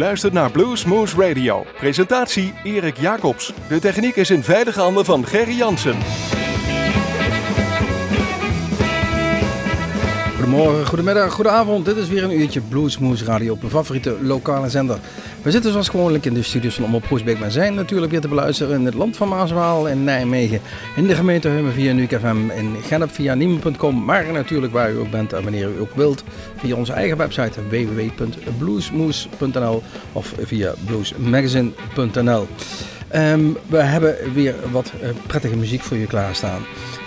luistert 0.00 0.32
naar 0.32 0.50
Blues 0.50 0.84
Moose 0.84 1.28
Radio. 1.28 1.64
Presentatie 1.76 2.54
Erik 2.64 2.96
Jacobs. 2.96 3.52
De 3.68 3.78
techniek 3.80 4.16
is 4.16 4.30
in 4.30 4.42
veilige 4.42 4.80
handen 4.80 5.04
van 5.04 5.26
Gerry 5.26 5.56
Jansen. 5.56 5.96
Goedemorgen, 10.50 10.86
goedemiddag, 10.86 11.32
goedenavond. 11.32 11.84
Dit 11.84 11.96
is 11.96 12.08
weer 12.08 12.24
een 12.24 12.40
uurtje 12.40 12.60
Bluesmoose 12.60 13.24
Radio 13.24 13.52
op 13.52 13.60
mijn 13.60 13.72
favoriete 13.72 14.16
lokale 14.22 14.68
zender. 14.68 14.98
We 15.42 15.50
zitten 15.50 15.70
zoals 15.70 15.88
gewoonlijk 15.88 16.24
in 16.24 16.34
de 16.34 16.42
studios 16.42 16.74
van 16.74 16.84
Omroep 16.84 17.04
Groesbeek. 17.04 17.38
Maar 17.38 17.50
zijn 17.50 17.74
natuurlijk 17.74 18.10
weer 18.10 18.20
te 18.20 18.28
beluisteren 18.28 18.78
in 18.78 18.84
het 18.84 18.94
land 18.94 19.16
van 19.16 19.28
Maaswaal 19.28 19.88
in 19.88 20.04
Nijmegen. 20.04 20.60
In 20.96 21.06
de 21.06 21.14
gemeente 21.14 21.48
Hummen 21.48 21.72
via 21.72 21.92
NUKFM. 21.92 22.50
In 22.56 22.76
Gennep 22.82 23.10
via 23.10 23.34
Niemen.com. 23.34 24.04
Maar 24.04 24.32
natuurlijk 24.32 24.72
waar 24.72 24.92
u 24.92 24.98
ook 24.98 25.10
bent 25.10 25.32
en 25.32 25.42
wanneer 25.42 25.68
u 25.68 25.80
ook 25.80 25.94
wilt. 25.94 26.24
Via 26.56 26.76
onze 26.76 26.92
eigen 26.92 27.16
website 27.16 27.60
www.bluesmoose.nl 27.68 29.82
of 30.12 30.34
via 30.38 30.74
bluesmagazine.nl. 30.86 32.46
Um, 33.14 33.56
we 33.66 33.76
hebben 33.76 34.32
weer 34.32 34.54
wat 34.70 34.92
uh, 35.02 35.08
prettige 35.26 35.56
muziek 35.56 35.82
voor 35.82 35.96
je 35.96 36.06
klaarstaan. 36.06 36.62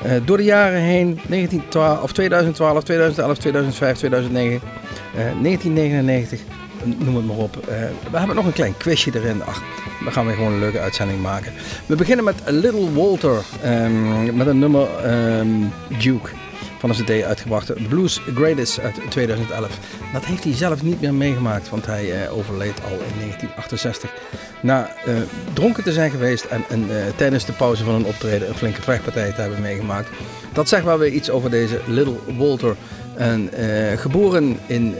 Uh, 0.05 0.11
door 0.25 0.37
de 0.37 0.43
jaren 0.43 0.79
heen, 0.79 1.19
1912, 1.27 2.01
of 2.01 2.11
2012, 2.11 2.83
2011, 2.83 3.37
2005, 3.37 3.97
2009, 3.97 4.61
uh, 5.15 5.41
1999, 5.41 6.39
noem 6.97 7.15
het 7.15 7.25
maar 7.25 7.35
op. 7.35 7.57
Uh, 7.57 7.65
we 8.11 8.17
hebben 8.17 8.35
nog 8.35 8.45
een 8.45 8.53
klein 8.53 8.77
quizje 8.77 9.11
erin. 9.13 9.43
Ach, 9.43 9.61
dan 10.03 10.13
gaan 10.13 10.27
we 10.27 10.33
gewoon 10.33 10.53
een 10.53 10.59
leuke 10.59 10.79
uitzending 10.79 11.21
maken. 11.21 11.53
We 11.85 11.95
beginnen 11.95 12.25
met 12.25 12.35
Little 12.45 12.93
Walter, 12.93 13.43
um, 13.65 14.35
met 14.35 14.47
een 14.47 14.59
nummer 14.59 14.87
um, 15.39 15.71
Duke 15.99 16.29
van 16.83 16.89
een 16.89 17.19
cd 17.19 17.23
uitgebracht. 17.23 17.87
Blues 17.87 18.21
Greatest 18.35 18.79
uit 18.79 18.95
2011. 19.09 19.79
Dat 20.13 20.25
heeft 20.25 20.43
hij 20.43 20.53
zelf 20.53 20.83
niet 20.83 21.01
meer 21.01 21.13
meegemaakt, 21.13 21.69
want 21.69 21.85
hij 21.85 22.23
uh, 22.23 22.37
overleed 22.37 22.83
al 22.83 22.91
in 22.91 23.19
1968. 23.19 24.13
Na 24.61 24.89
uh, 25.07 25.15
dronken 25.53 25.83
te 25.83 25.91
zijn 25.91 26.11
geweest 26.11 26.43
en, 26.43 26.85
uh, 26.89 26.95
tijdens 27.15 27.45
de 27.45 27.51
pauze 27.51 27.83
van 27.83 27.93
een 27.93 28.05
optreden 28.05 28.49
een 28.49 28.55
flinke 28.55 28.81
vechtpartij 28.81 29.31
te 29.31 29.41
hebben 29.41 29.61
meegemaakt. 29.61 30.09
Dat 30.53 30.69
zegt 30.69 30.83
wel 30.83 30.97
weer 30.97 31.11
iets 31.11 31.29
over 31.29 31.49
deze 31.49 31.79
Little 31.87 32.17
Walter. 32.37 32.75
En, 33.15 33.49
geboren 33.95 34.59
in 34.65 34.95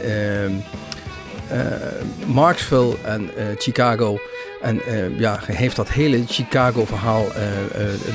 Marksville 2.26 2.96
en 3.02 3.30
Chicago. 3.58 4.18
En 4.62 4.80
ja, 5.18 5.40
heeft 5.46 5.76
dat 5.76 5.88
hele 5.88 6.22
Chicago-verhaal 6.26 7.26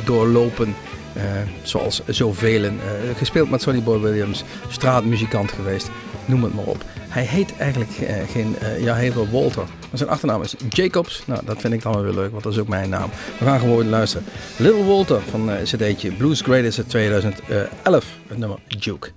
doorlopen. 0.06 0.76
Uh, 1.20 1.24
zoals 1.62 2.02
zoveel. 2.08 2.64
Uh, 2.64 2.72
gespeeld 3.16 3.50
met 3.50 3.62
Sonny 3.62 3.82
Boy 3.82 4.00
Williams, 4.00 4.44
straatmuzikant 4.70 5.52
geweest, 5.52 5.90
noem 6.26 6.44
het 6.44 6.56
maar 6.56 6.66
op. 6.66 6.84
Hij 7.10 7.24
heet 7.24 7.58
eigenlijk 7.58 7.92
uh, 8.00 8.10
geen, 8.32 8.56
ja, 8.80 8.94
hij 8.94 9.04
heet 9.04 9.14
wel 9.14 9.30
Walter. 9.30 9.64
Maar 9.64 9.98
zijn 9.98 10.10
achternaam 10.10 10.42
is 10.42 10.56
Jacobs. 10.70 11.24
Nou, 11.26 11.46
dat 11.46 11.62
vind 11.62 11.74
ik 11.74 11.82
dan 11.82 11.94
wel 11.94 12.04
weer 12.04 12.14
leuk, 12.14 12.32
want 12.32 12.44
dat 12.44 12.54
is 12.54 12.60
ook 12.60 12.68
mijn 12.68 12.90
naam. 12.90 13.10
We 13.40 13.46
gaan 13.46 13.60
gewoon 13.60 13.90
luisteren. 13.90 14.26
Little 14.58 14.86
Walter 14.86 15.22
van 15.30 15.50
cd'tje 15.64 16.12
Blues 16.12 16.42
Greatest 16.42 16.90
2011, 16.90 18.06
het 18.28 18.38
nummer 18.38 18.58
Duke. 18.68 19.12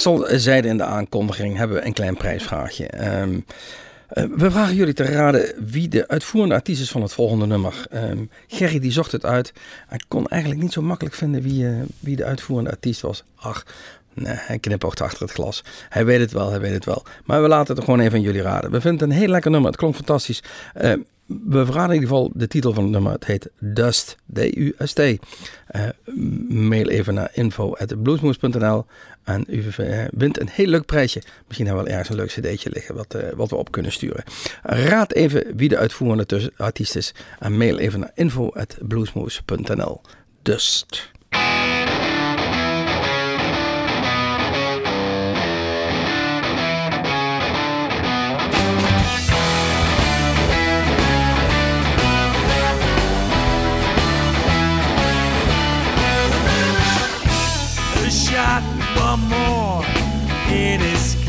Zal 0.00 0.26
eh, 0.26 0.38
zeiden 0.38 0.70
in 0.70 0.76
de 0.76 0.84
aankondiging, 0.84 1.56
hebben 1.56 1.76
we 1.76 1.84
een 1.84 1.92
klein 1.92 2.16
prijsvraagje. 2.16 2.86
Ehm, 2.86 3.40
eh, 4.08 4.24
we 4.36 4.50
vragen 4.50 4.74
jullie 4.74 4.94
te 4.94 5.02
raden 5.02 5.54
wie 5.66 5.88
de 5.88 6.08
uitvoerende 6.08 6.54
artiest 6.54 6.82
is 6.82 6.90
van 6.90 7.02
het 7.02 7.12
volgende 7.12 7.46
nummer. 7.46 7.86
Ehm, 7.90 8.24
Gerry 8.46 8.78
die 8.78 8.92
zocht 8.92 9.12
het 9.12 9.24
uit. 9.24 9.52
Hij 9.88 10.00
kon 10.08 10.28
eigenlijk 10.28 10.62
niet 10.62 10.72
zo 10.72 10.82
makkelijk 10.82 11.14
vinden 11.14 11.42
wie, 11.42 11.66
eh, 11.66 11.74
wie 11.98 12.16
de 12.16 12.24
uitvoerende 12.24 12.70
artiest 12.70 13.00
was. 13.00 13.24
Ach, 13.34 13.66
nee, 14.14 14.34
hij 14.36 14.58
knipoogt 14.58 15.00
achter 15.00 15.22
het 15.22 15.32
glas. 15.32 15.64
Hij 15.88 16.04
weet 16.04 16.20
het 16.20 16.32
wel, 16.32 16.50
hij 16.50 16.60
weet 16.60 16.74
het 16.74 16.84
wel. 16.84 17.04
Maar 17.24 17.42
we 17.42 17.48
laten 17.48 17.74
het 17.74 17.84
gewoon 17.84 18.00
even 18.00 18.14
aan 18.14 18.20
jullie 18.20 18.42
raden. 18.42 18.70
We 18.70 18.80
vinden 18.80 19.00
het 19.00 19.10
een 19.10 19.22
heel 19.22 19.30
lekker 19.32 19.50
nummer. 19.50 19.70
Het 19.70 19.78
klonk 19.78 19.94
fantastisch. 19.94 20.42
Ehm, 20.74 20.98
we 21.26 21.64
verraden 21.64 21.94
in 21.94 22.00
ieder 22.00 22.08
geval 22.08 22.30
de 22.34 22.46
titel 22.46 22.72
van 22.72 22.82
het 22.82 22.92
nummer. 22.92 23.12
Het 23.12 23.26
heet 23.26 23.50
Dust, 23.58 24.16
D-U-S-T. 24.32 25.00
mail 26.48 26.88
even 26.88 27.14
naar 27.14 27.30
info.bluesmoes.nl 27.32 28.86
en 29.24 29.44
u 29.48 29.64
wint 30.10 30.40
een 30.40 30.48
heel 30.48 30.66
leuk 30.66 30.86
prijsje. 30.86 31.22
Misschien 31.46 31.66
hebben 31.66 31.84
we 31.84 31.90
wel 31.90 31.98
ergens 31.98 32.08
een 32.08 32.24
leuk 32.24 32.54
cd'tje 32.54 32.70
liggen 32.70 32.94
wat, 32.94 33.14
eh, 33.14 33.32
wat 33.34 33.50
we 33.50 33.56
op 33.56 33.70
kunnen 33.70 33.92
sturen. 33.92 34.24
Raad 34.62 35.12
even 35.12 35.56
wie 35.56 35.68
de 35.68 35.78
uitvoerende 35.78 36.52
artiest 36.56 36.96
is 36.96 37.14
en 37.38 37.56
mail 37.56 37.78
even 37.78 38.00
naar 38.00 38.12
info.bluesmoose.nl. 38.14 40.00
Dust. 40.42 41.10
one 58.96 59.20
more. 59.28 59.82
It 60.48 60.80
is 60.80 61.19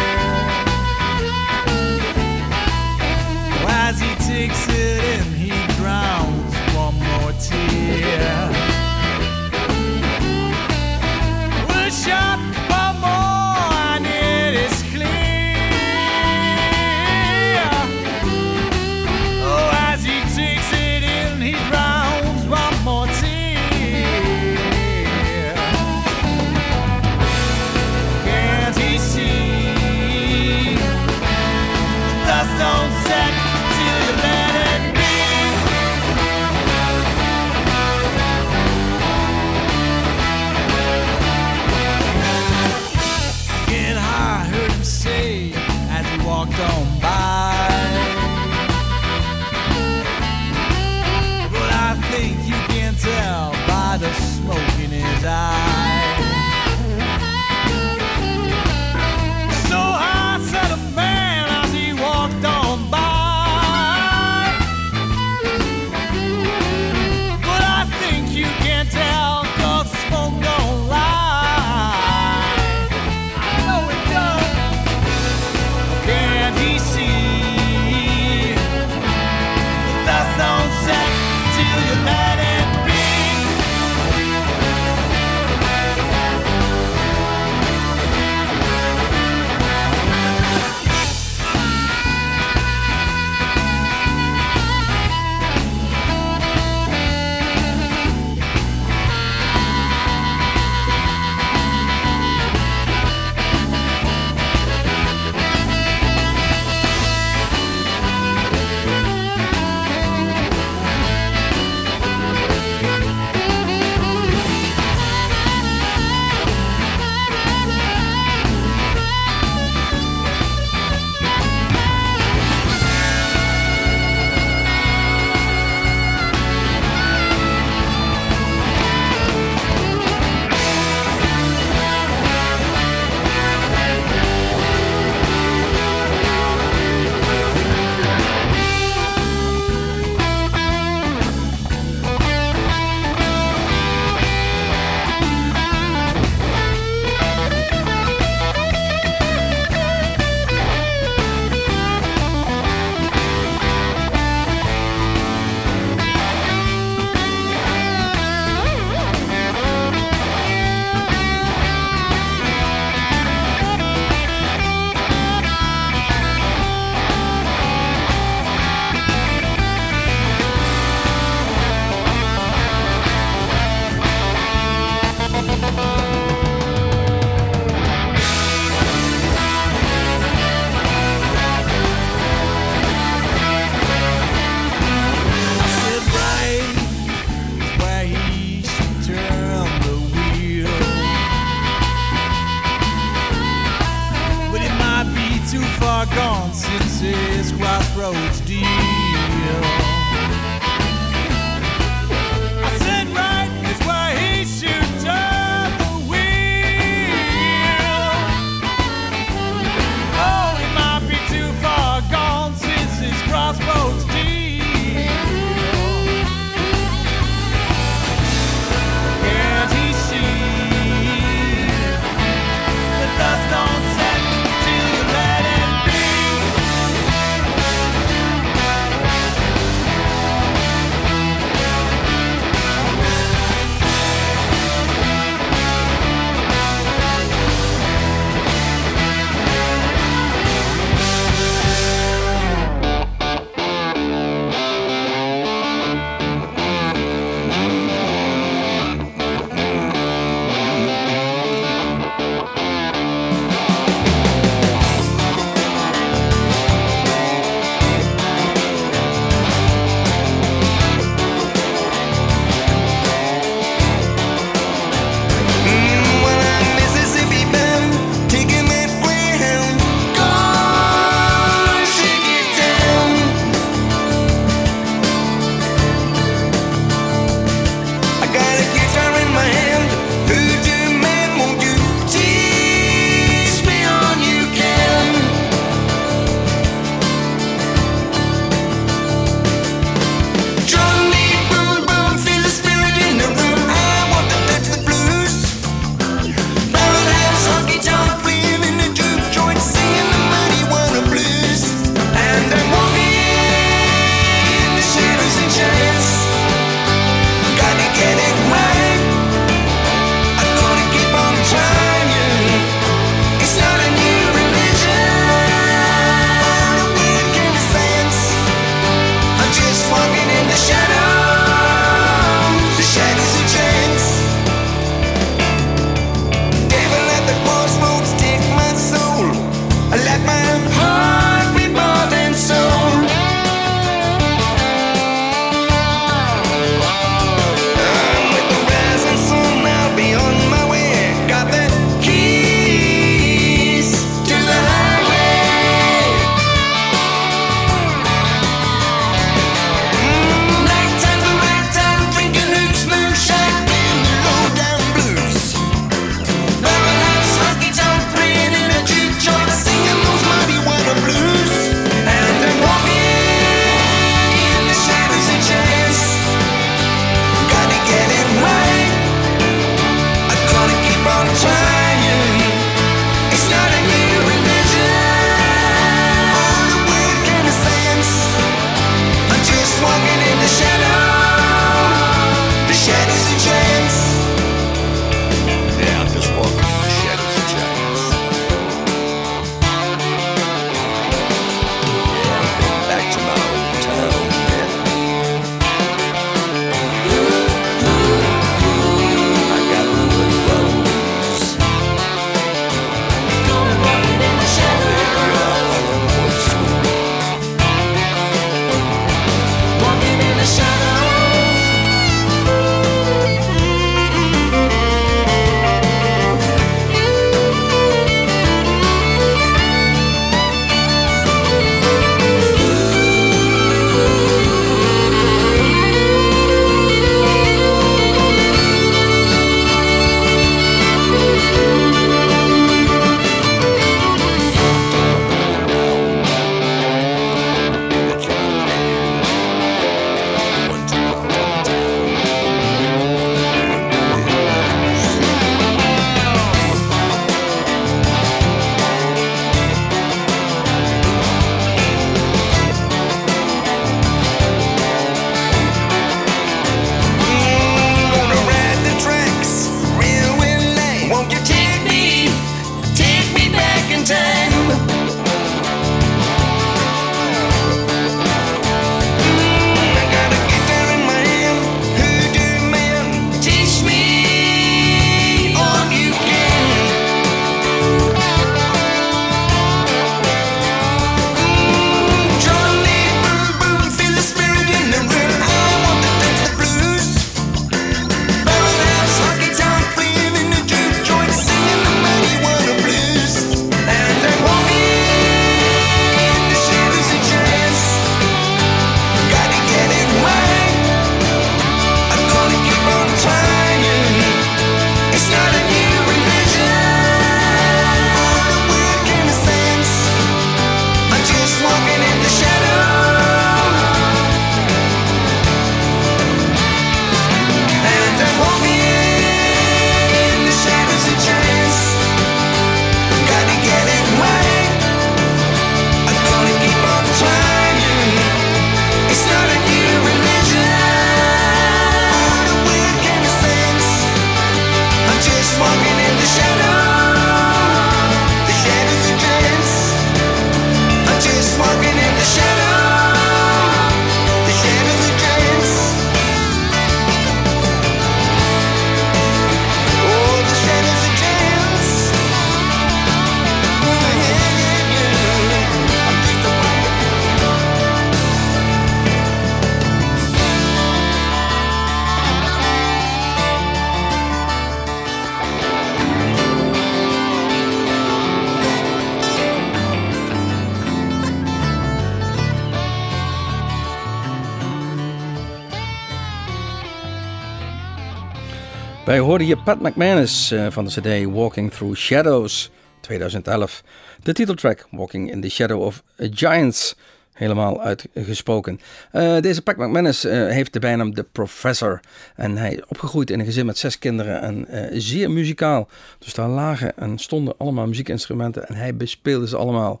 Wij 579.12 579.20
hoorden 579.20 579.46
hier 579.46 579.62
Pat 579.62 579.80
McManus 579.80 580.52
uh, 580.52 580.66
van 580.70 580.84
de 580.84 580.90
CD 580.90 581.32
Walking 581.34 581.72
Through 581.72 581.96
Shadows 581.96 582.70
2011. 583.00 583.82
De 584.22 584.32
titeltrack 584.32 584.86
Walking 584.90 585.30
in 585.30 585.40
the 585.40 585.48
Shadow 585.48 585.82
of 585.82 586.02
Giants. 586.16 586.96
Helemaal 587.32 587.82
uitgesproken. 587.82 588.80
Uh, 589.12 589.40
deze 589.40 589.62
Pat 589.62 589.76
McManus 589.76 590.24
uh, 590.24 590.32
heeft 590.32 590.72
de 590.72 590.78
bijnaam 590.78 591.14
The 591.14 591.24
Professor. 591.32 592.00
En 592.36 592.56
hij 592.56 592.74
is 592.74 592.84
opgegroeid 592.88 593.30
in 593.30 593.40
een 593.40 593.46
gezin 593.46 593.66
met 593.66 593.78
zes 593.78 593.98
kinderen 593.98 594.40
en 594.40 594.66
zeer 595.02 595.30
muzikaal. 595.30 595.88
Dus 596.18 596.34
daar 596.34 596.48
lagen 596.48 596.96
en 596.96 597.18
stonden 597.18 597.54
allemaal 597.58 597.86
muziekinstrumenten 597.86 598.68
en 598.68 598.74
hij 598.74 598.96
bespeelde 598.96 599.48
ze 599.48 599.56
allemaal. 599.56 600.00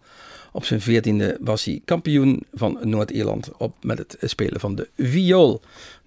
Op 0.52 0.64
zijn 0.64 0.80
veertiende 0.80 1.36
was 1.40 1.64
hij 1.64 1.80
kampioen 1.84 2.42
van 2.54 2.78
Noord-Ierland 2.80 3.50
op 3.56 3.74
met 3.82 3.98
het 3.98 4.16
spelen 4.20 4.60
van 4.60 4.74
de 4.74 4.88
viool. 4.96 5.60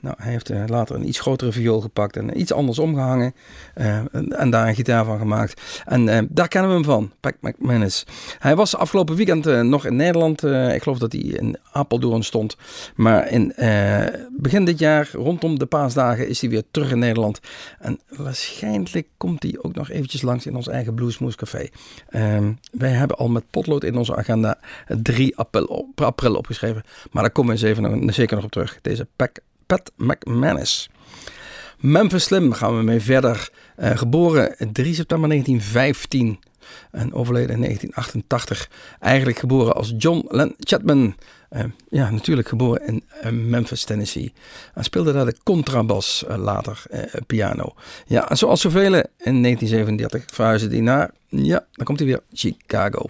Nou, 0.05 0.17
hij 0.19 0.31
heeft 0.31 0.49
eh, 0.49 0.63
later 0.67 0.95
een 0.95 1.07
iets 1.07 1.19
grotere 1.19 1.51
viool 1.51 1.81
gepakt 1.81 2.17
en 2.17 2.39
iets 2.39 2.51
anders 2.51 2.79
omgehangen. 2.79 3.33
Uh, 3.75 3.97
en, 4.39 4.49
daar 4.49 4.67
een 4.67 4.75
gitaar 4.75 5.05
van 5.05 5.17
gemaakt. 5.17 5.61
En 5.85 6.07
uh, 6.07 6.19
daar 6.29 6.47
kennen 6.47 6.69
we 6.69 6.75
hem 6.75 6.85
van, 6.85 7.11
Pat 7.19 7.33
McManus. 7.41 8.05
Hij 8.39 8.55
was 8.55 8.75
afgelopen 8.75 9.15
weekend 9.15 9.45
nog 9.63 9.85
in 9.85 9.95
Nederland. 9.95 10.43
ik 10.43 10.83
geloof 10.83 10.97
dat 10.97 11.11
hij 11.11 11.21
in 11.21 11.57
Apeldoorn 11.71 12.23
stond. 12.23 12.57
Maar 12.95 13.29
in 13.31 13.53
begin 14.37 14.65
dit 14.65 14.79
jaar, 14.79 15.09
rondom 15.13 15.59
de 15.59 15.65
paasdagen, 15.65 16.27
is 16.27 16.41
hij 16.41 16.49
weer 16.49 16.63
terug 16.71 16.91
in 16.91 16.99
Nederland. 16.99 17.39
En 17.79 17.99
waarschijnlijk 18.09 19.07
komt 19.17 19.43
hij 19.43 19.57
ook 19.61 19.75
nog 19.75 19.89
eventjes 19.89 20.21
langs 20.21 20.45
in 20.45 20.55
ons 20.55 20.67
eigen 20.67 20.93
Bluesmoes 20.93 21.35
Café. 21.35 21.67
Ehm, 22.09 22.51
wij 22.71 22.91
hebben 22.91 23.17
al 23.17 23.29
met 23.29 23.49
potlood 23.49 23.83
in 23.83 23.97
onze 23.97 24.15
agenda 24.15 24.57
3 24.87 25.37
april, 25.37 25.91
april 25.95 26.35
opgeschreven. 26.35 26.83
Maar 27.11 27.23
daar 27.23 27.31
komen 27.31 27.55
we 27.55 27.61
eens 27.61 27.77
even 27.77 28.13
zeker 28.13 28.35
nog 28.35 28.45
op 28.45 28.51
terug. 28.51 28.79
Deze 28.81 29.07
Pat 29.15 29.41
Pat 29.65 29.91
McManus. 29.95 30.89
Memphis 31.79 32.23
Slim 32.23 32.53
gaan 32.53 32.77
we 32.77 32.83
mee 32.83 32.99
verder. 32.99 33.49
Uh, 33.79 33.97
geboren 33.97 34.55
3 34.73 34.93
september 34.93 35.29
1915 35.29 36.39
en 36.91 37.13
overleden 37.13 37.55
in 37.55 37.61
1988. 37.61 38.69
Eigenlijk 38.99 39.37
geboren 39.37 39.75
als 39.75 39.93
John 39.97 40.25
Len 40.27 40.55
Chapman. 40.59 41.15
Uh, 41.51 41.63
ja, 41.89 42.09
natuurlijk 42.09 42.47
geboren 42.47 42.87
in 42.87 43.03
uh, 43.23 43.31
Memphis, 43.31 43.83
Tennessee. 43.83 44.33
Hij 44.73 44.83
speelde 44.83 45.13
daar 45.13 45.25
de 45.25 45.35
contrabas, 45.43 46.23
later 46.27 46.83
piano. 47.27 47.73
Ja, 48.05 48.29
en 48.29 48.37
zoals 48.37 48.61
zoveel 48.61 48.93
in 48.93 49.41
1937 49.41 50.23
verhuisde 50.27 50.67
hij 50.67 50.79
naar, 50.79 51.11
ja, 51.29 51.65
dan 51.71 51.85
komt 51.85 51.99
hij 51.99 52.07
weer, 52.07 52.21
Chicago. 52.33 53.09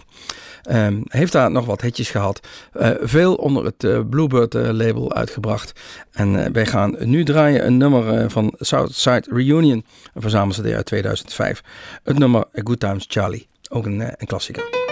Um, 0.72 1.04
heeft 1.08 1.32
daar 1.32 1.52
nog 1.52 1.66
wat 1.66 1.82
hitjes 1.82 2.10
gehad. 2.10 2.48
Uh, 2.74 2.90
veel 3.02 3.36
onder 3.36 3.66
het 3.66 3.84
uh, 3.84 4.00
Bluebird 4.10 4.56
uh, 4.56 4.70
label 4.70 5.14
uitgebracht. 5.14 5.80
En 6.12 6.54
wij 6.54 6.66
gaan 6.66 6.96
nu 7.00 7.24
draaien 7.24 7.66
een 7.66 7.78
nummer 7.78 8.32
van 8.32 8.54
Southside 8.58 9.24
Reunion. 9.30 9.86
Een 10.14 10.22
verzamelde 10.22 10.76
uit 10.76 10.86
2005. 10.86 11.64
Het 12.04 12.20
nummer 12.20 12.42
A 12.42 12.62
Good 12.64 12.80
Times 12.80 13.06
Charlie. 13.08 13.48
Ook 13.70 13.86
een, 13.86 14.00
een 14.00 14.28
klassieker. 14.28 14.85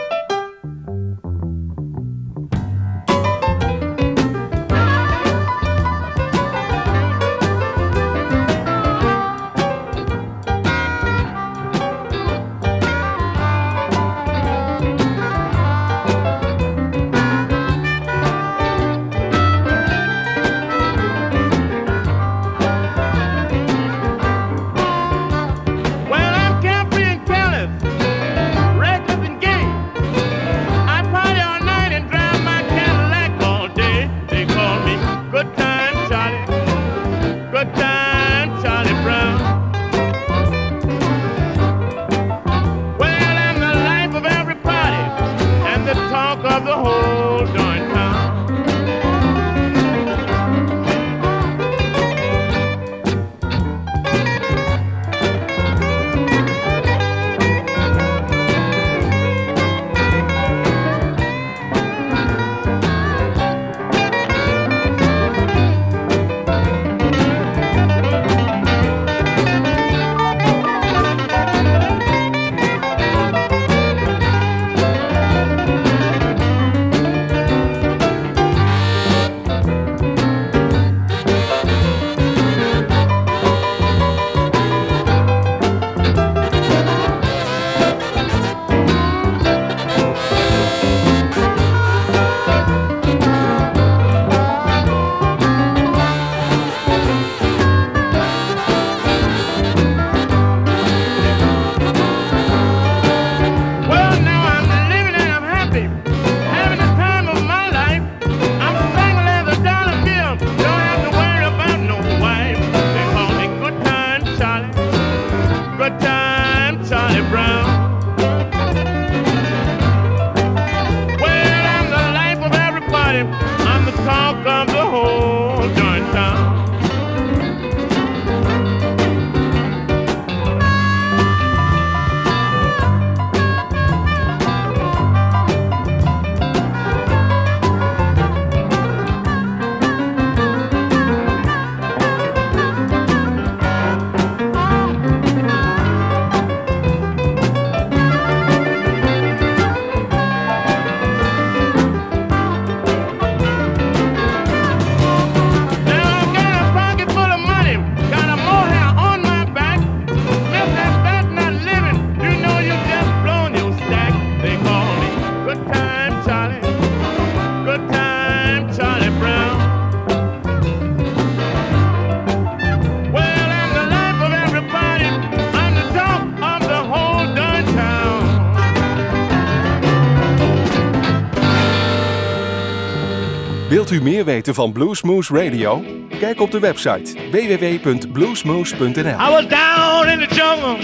U 183.94 184.02
meer 184.02 184.26
weten 184.26 184.54
van 184.54 184.72
Bluesmoose 184.72 185.34
Radio? 185.34 185.84
Kijk 186.20 186.42
op 186.42 186.52
de 186.52 186.60
website 186.60 187.30
www.bluesmoose.nl. 187.32 189.20
I 189.20 189.30
was 189.30 189.48
down 189.48 190.08
in 190.10 190.20
the 190.20 190.36
jungle, 190.36 190.78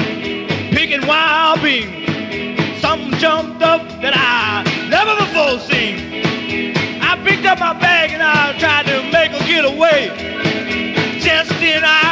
picking 0.69 1.05
wild 1.05 1.61
beans. 1.61 2.79
Something 2.81 3.19
jumped 3.19 3.63
up 3.63 3.81
that 4.01 4.13
I 4.13 4.63
never 4.89 5.15
before 5.15 5.59
seen. 5.59 5.97
I 7.01 7.17
picked 7.23 7.45
up 7.51 7.59
my 7.59 7.73
bag 7.79 8.11
and 8.11 8.21
I 8.21 8.57
tried 8.57 8.85
to 8.85 9.01
make 9.11 9.31
a 9.41 9.43
getaway. 9.45 10.09
Just 11.19 11.49
then 11.59 11.83
I 11.83 12.08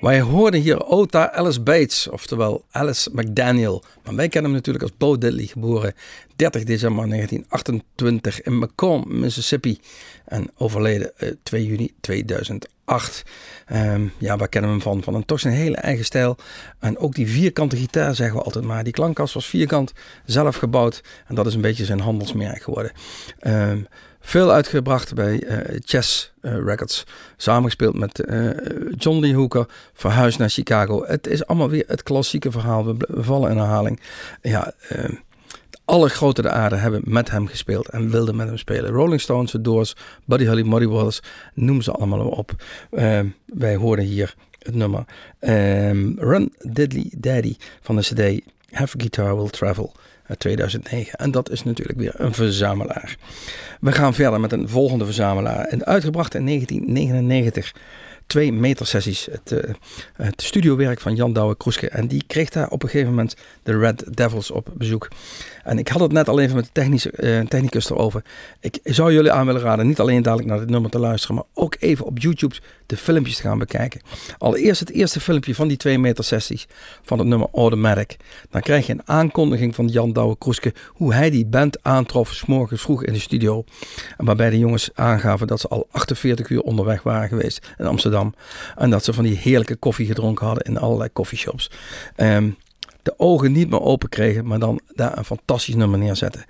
Wij 0.00 0.20
hoorden 0.20 0.60
hier 0.60 0.86
Ota 0.86 1.32
Alice 1.32 1.60
Bates, 1.60 2.08
oftewel 2.08 2.64
Alice 2.70 3.10
McDaniel. 3.12 3.82
Maar 4.04 4.14
wij 4.14 4.28
kennen 4.28 4.50
hem 4.50 4.60
natuurlijk 4.60 4.84
als 4.84 4.96
Bo 4.98 5.18
Diddley, 5.18 5.46
geboren 5.46 5.94
30 6.36 6.64
december 6.64 7.08
1928 7.08 8.42
in 8.42 8.58
Macomb, 8.58 9.06
Mississippi. 9.06 9.78
En 10.24 10.50
overleden 10.56 11.16
eh, 11.16 11.32
2 11.42 11.66
juni 11.66 11.90
2008. 12.00 12.75
Ehm, 13.66 14.06
ja, 14.18 14.36
waar 14.36 14.48
kennen 14.48 14.70
we 14.70 14.76
hem 14.76 14.84
van? 14.84 15.02
Van 15.02 15.14
een 15.14 15.24
toch 15.24 15.40
zijn 15.40 15.54
hele 15.54 15.76
eigen 15.76 16.04
stijl. 16.04 16.36
En 16.78 16.98
ook 16.98 17.14
die 17.14 17.28
vierkante 17.28 17.76
gitaar 17.76 18.14
zeggen 18.14 18.36
we 18.36 18.44
altijd 18.44 18.64
maar. 18.64 18.84
Die 18.84 18.92
klankkast 18.92 19.34
was 19.34 19.46
vierkant, 19.46 19.92
zelf 20.24 20.56
gebouwd. 20.56 21.02
En 21.26 21.34
dat 21.34 21.46
is 21.46 21.54
een 21.54 21.60
beetje 21.60 21.84
zijn 21.84 22.00
handelsmerk 22.00 22.62
geworden. 22.62 22.92
Ehm, 23.38 23.78
veel 24.20 24.52
uitgebracht 24.52 25.14
bij 25.14 25.42
eh, 25.42 25.78
Chess 25.84 26.32
eh, 26.40 26.52
Records. 26.64 27.06
Samengespeeld 27.36 27.98
met 27.98 28.20
eh, 28.20 28.50
John 28.96 29.20
Lee 29.20 29.34
Hooker. 29.34 29.66
Verhuisd 29.92 30.38
naar 30.38 30.50
Chicago. 30.50 31.04
Het 31.06 31.26
is 31.26 31.46
allemaal 31.46 31.70
weer 31.70 31.84
het 31.86 32.02
klassieke 32.02 32.50
verhaal. 32.50 32.84
We, 32.84 32.94
we 32.98 33.22
vallen 33.22 33.50
in 33.50 33.56
herhaling. 33.56 34.00
Ja, 34.42 34.72
ehm, 34.88 35.14
alle 35.86 36.08
grote 36.08 36.42
de 36.42 36.50
aarde 36.50 36.76
hebben 36.76 37.00
met 37.04 37.30
hem 37.30 37.46
gespeeld 37.46 37.88
en 37.88 38.10
wilden 38.10 38.36
met 38.36 38.46
hem 38.46 38.58
spelen. 38.58 38.90
Rolling 38.90 39.20
Stones, 39.20 39.50
The 39.50 39.60
Doors, 39.60 39.96
Buddy 40.24 40.46
Holly, 40.46 40.62
Muddy 40.62 40.86
Waters, 40.86 41.20
noem 41.54 41.82
ze 41.82 41.92
allemaal 41.92 42.26
op. 42.26 42.54
Ehm, 42.90 43.26
wij 43.44 43.76
hoorden 43.76 44.04
hier 44.04 44.34
het 44.58 44.74
nummer 44.74 45.04
ehm, 45.38 46.12
Run 46.18 46.52
Diddley 46.58 47.12
Daddy 47.16 47.56
van 47.80 47.96
de 47.96 48.02
CD 48.02 48.44
Have 48.70 48.98
Guitar 48.98 49.36
Will 49.36 49.48
Travel 49.48 49.92
uit 50.26 50.38
2009. 50.38 51.18
En 51.18 51.30
dat 51.30 51.50
is 51.50 51.62
natuurlijk 51.62 51.98
weer 51.98 52.14
een 52.16 52.34
verzamelaar. 52.34 53.16
We 53.80 53.92
gaan 53.92 54.14
verder 54.14 54.40
met 54.40 54.52
een 54.52 54.68
volgende 54.68 55.04
verzamelaar. 55.04 55.64
En 55.64 55.84
uitgebracht 55.84 56.34
in 56.34 56.46
1999 56.46 57.74
twee 58.26 58.52
meter 58.52 58.86
sessies. 58.86 59.28
Het, 59.30 59.52
uh, 59.52 59.74
het 60.12 60.42
studiowerk 60.42 61.00
van 61.00 61.14
Jan 61.14 61.32
Douwe 61.32 61.56
Kroeske. 61.56 61.88
En 61.88 62.06
die 62.06 62.24
kreeg 62.26 62.48
daar 62.48 62.68
op 62.68 62.82
een 62.82 62.88
gegeven 62.88 63.10
moment 63.10 63.36
de 63.62 63.78
Red 63.78 64.16
Devils 64.16 64.50
op 64.50 64.68
bezoek. 64.74 65.08
En 65.64 65.78
ik 65.78 65.88
had 65.88 66.00
het 66.00 66.12
net 66.12 66.28
al 66.28 66.40
even 66.40 66.56
met 66.56 66.64
de 66.64 66.70
technische, 66.72 67.12
uh, 67.16 67.40
technicus 67.40 67.90
erover. 67.90 68.24
Ik 68.60 68.78
zou 68.82 69.12
jullie 69.12 69.32
aan 69.32 69.46
willen 69.46 69.60
raden, 69.60 69.86
niet 69.86 70.00
alleen 70.00 70.22
dadelijk 70.22 70.48
naar 70.48 70.58
dit 70.58 70.70
nummer 70.70 70.90
te 70.90 70.98
luisteren, 70.98 71.36
maar 71.36 71.44
ook 71.54 71.76
even 71.78 72.04
op 72.04 72.18
YouTube 72.18 72.54
de 72.86 72.96
filmpjes 72.96 73.36
te 73.36 73.42
gaan 73.42 73.58
bekijken. 73.58 74.00
Allereerst 74.38 74.80
het 74.80 74.90
eerste 74.90 75.20
filmpje 75.20 75.54
van 75.54 75.68
die 75.68 75.76
twee 75.76 75.98
meter 75.98 76.24
sessies 76.24 76.66
van 77.02 77.18
het 77.18 77.26
nummer 77.26 77.48
Automatic. 77.52 78.16
Dan 78.50 78.60
krijg 78.60 78.86
je 78.86 78.92
een 78.92 79.08
aankondiging 79.08 79.74
van 79.74 79.88
Jan 79.88 80.12
Douwe 80.12 80.36
Kroeske 80.38 80.74
hoe 80.88 81.14
hij 81.14 81.30
die 81.30 81.46
band 81.46 81.82
aantrof 81.82 82.32
s 82.32 82.44
morgens 82.44 82.80
vroeg 82.80 83.04
in 83.04 83.12
de 83.12 83.18
studio. 83.18 83.64
Waarbij 84.16 84.50
de 84.50 84.58
jongens 84.58 84.90
aangaven 84.94 85.46
dat 85.46 85.60
ze 85.60 85.68
al 85.68 85.88
48 85.90 86.48
uur 86.48 86.60
onderweg 86.60 87.02
waren 87.02 87.28
geweest 87.28 87.74
in 87.78 87.86
Amsterdam. 87.86 88.15
En 88.76 88.90
dat 88.90 89.04
ze 89.04 89.12
van 89.12 89.24
die 89.24 89.36
heerlijke 89.36 89.76
koffie 89.76 90.06
gedronken 90.06 90.46
hadden 90.46 90.64
in 90.64 90.78
allerlei 90.78 91.12
coffeeshops. 91.12 91.70
Um, 92.16 92.56
de 93.06 93.14
ogen 93.16 93.52
niet 93.52 93.70
meer 93.70 93.80
open 93.80 94.08
kregen, 94.08 94.46
maar 94.46 94.58
dan 94.58 94.80
daar 94.94 95.18
een 95.18 95.24
fantastisch 95.24 95.74
nummer 95.74 95.98
neerzetten. 95.98 96.44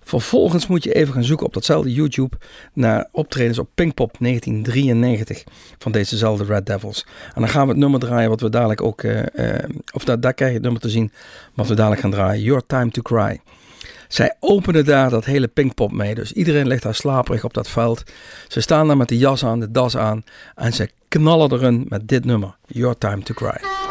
Vervolgens 0.00 0.66
moet 0.66 0.84
je 0.84 0.92
even 0.92 1.14
gaan 1.14 1.24
zoeken 1.24 1.46
op 1.46 1.54
datzelfde 1.54 1.92
YouTube 1.92 2.36
naar 2.72 3.08
optredens 3.12 3.58
op 3.58 3.68
Pinkpop 3.74 4.16
1993 4.18 5.44
van 5.78 5.92
dezezelfde 5.92 6.44
Red 6.44 6.66
Devils. 6.66 7.06
En 7.34 7.40
dan 7.40 7.48
gaan 7.48 7.62
we 7.62 7.68
het 7.68 7.80
nummer 7.80 8.00
draaien 8.00 8.28
wat 8.28 8.40
we 8.40 8.50
dadelijk 8.50 8.82
ook, 8.82 9.02
uh, 9.02 9.22
uh, 9.34 9.54
of 9.92 10.04
daar, 10.04 10.20
daar 10.20 10.34
krijg 10.34 10.50
je 10.50 10.56
het 10.56 10.64
nummer 10.64 10.82
te 10.82 10.90
zien 10.90 11.12
wat 11.54 11.66
we 11.66 11.74
dadelijk 11.74 12.00
gaan 12.00 12.10
draaien. 12.10 12.42
Your 12.42 12.62
Time 12.66 12.90
to 12.90 13.02
Cry. 13.02 13.40
Zij 14.12 14.36
openen 14.40 14.84
daar 14.84 15.10
dat 15.10 15.24
hele 15.24 15.48
Pinkpop 15.48 15.92
mee. 15.92 16.14
Dus 16.14 16.32
iedereen 16.32 16.66
ligt 16.66 16.82
daar 16.82 16.94
slaperig 16.94 17.44
op 17.44 17.54
dat 17.54 17.68
veld. 17.68 18.02
Ze 18.48 18.60
staan 18.60 18.86
daar 18.86 18.96
met 18.96 19.08
de 19.08 19.18
jas 19.18 19.44
aan, 19.44 19.60
de 19.60 19.70
das 19.70 19.96
aan. 19.96 20.24
En 20.54 20.72
ze 20.72 20.90
knallen 21.08 21.52
erin 21.52 21.86
met 21.88 22.08
dit 22.08 22.24
nummer. 22.24 22.56
Your 22.66 22.98
Time 22.98 23.22
to 23.22 23.34
Cry. 23.34 23.81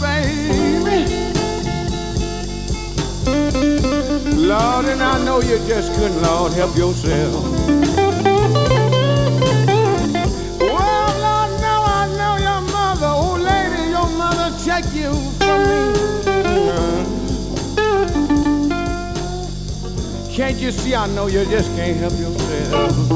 Baby. 0.00 1.06
Lord, 4.36 4.86
and 4.86 5.02
I 5.02 5.22
know 5.24 5.40
you 5.40 5.58
just 5.66 5.92
couldn't, 5.94 6.22
Lord, 6.22 6.52
help 6.52 6.76
yourself. 6.76 7.44
Well, 10.60 11.12
Lord, 11.26 11.50
now 11.60 11.82
I 11.84 12.06
know 12.18 12.36
your 12.48 12.60
mother, 12.72 13.06
old 13.06 13.40
lady, 13.40 13.90
your 13.90 14.08
mother 14.18 14.50
you 14.94 15.12
me. 15.50 15.92
Can't 20.34 20.58
you 20.58 20.72
see 20.72 20.94
I 20.94 21.06
know 21.08 21.26
you 21.26 21.44
just 21.44 21.74
can't 21.76 21.96
help 21.98 22.12
yourself? 22.12 23.12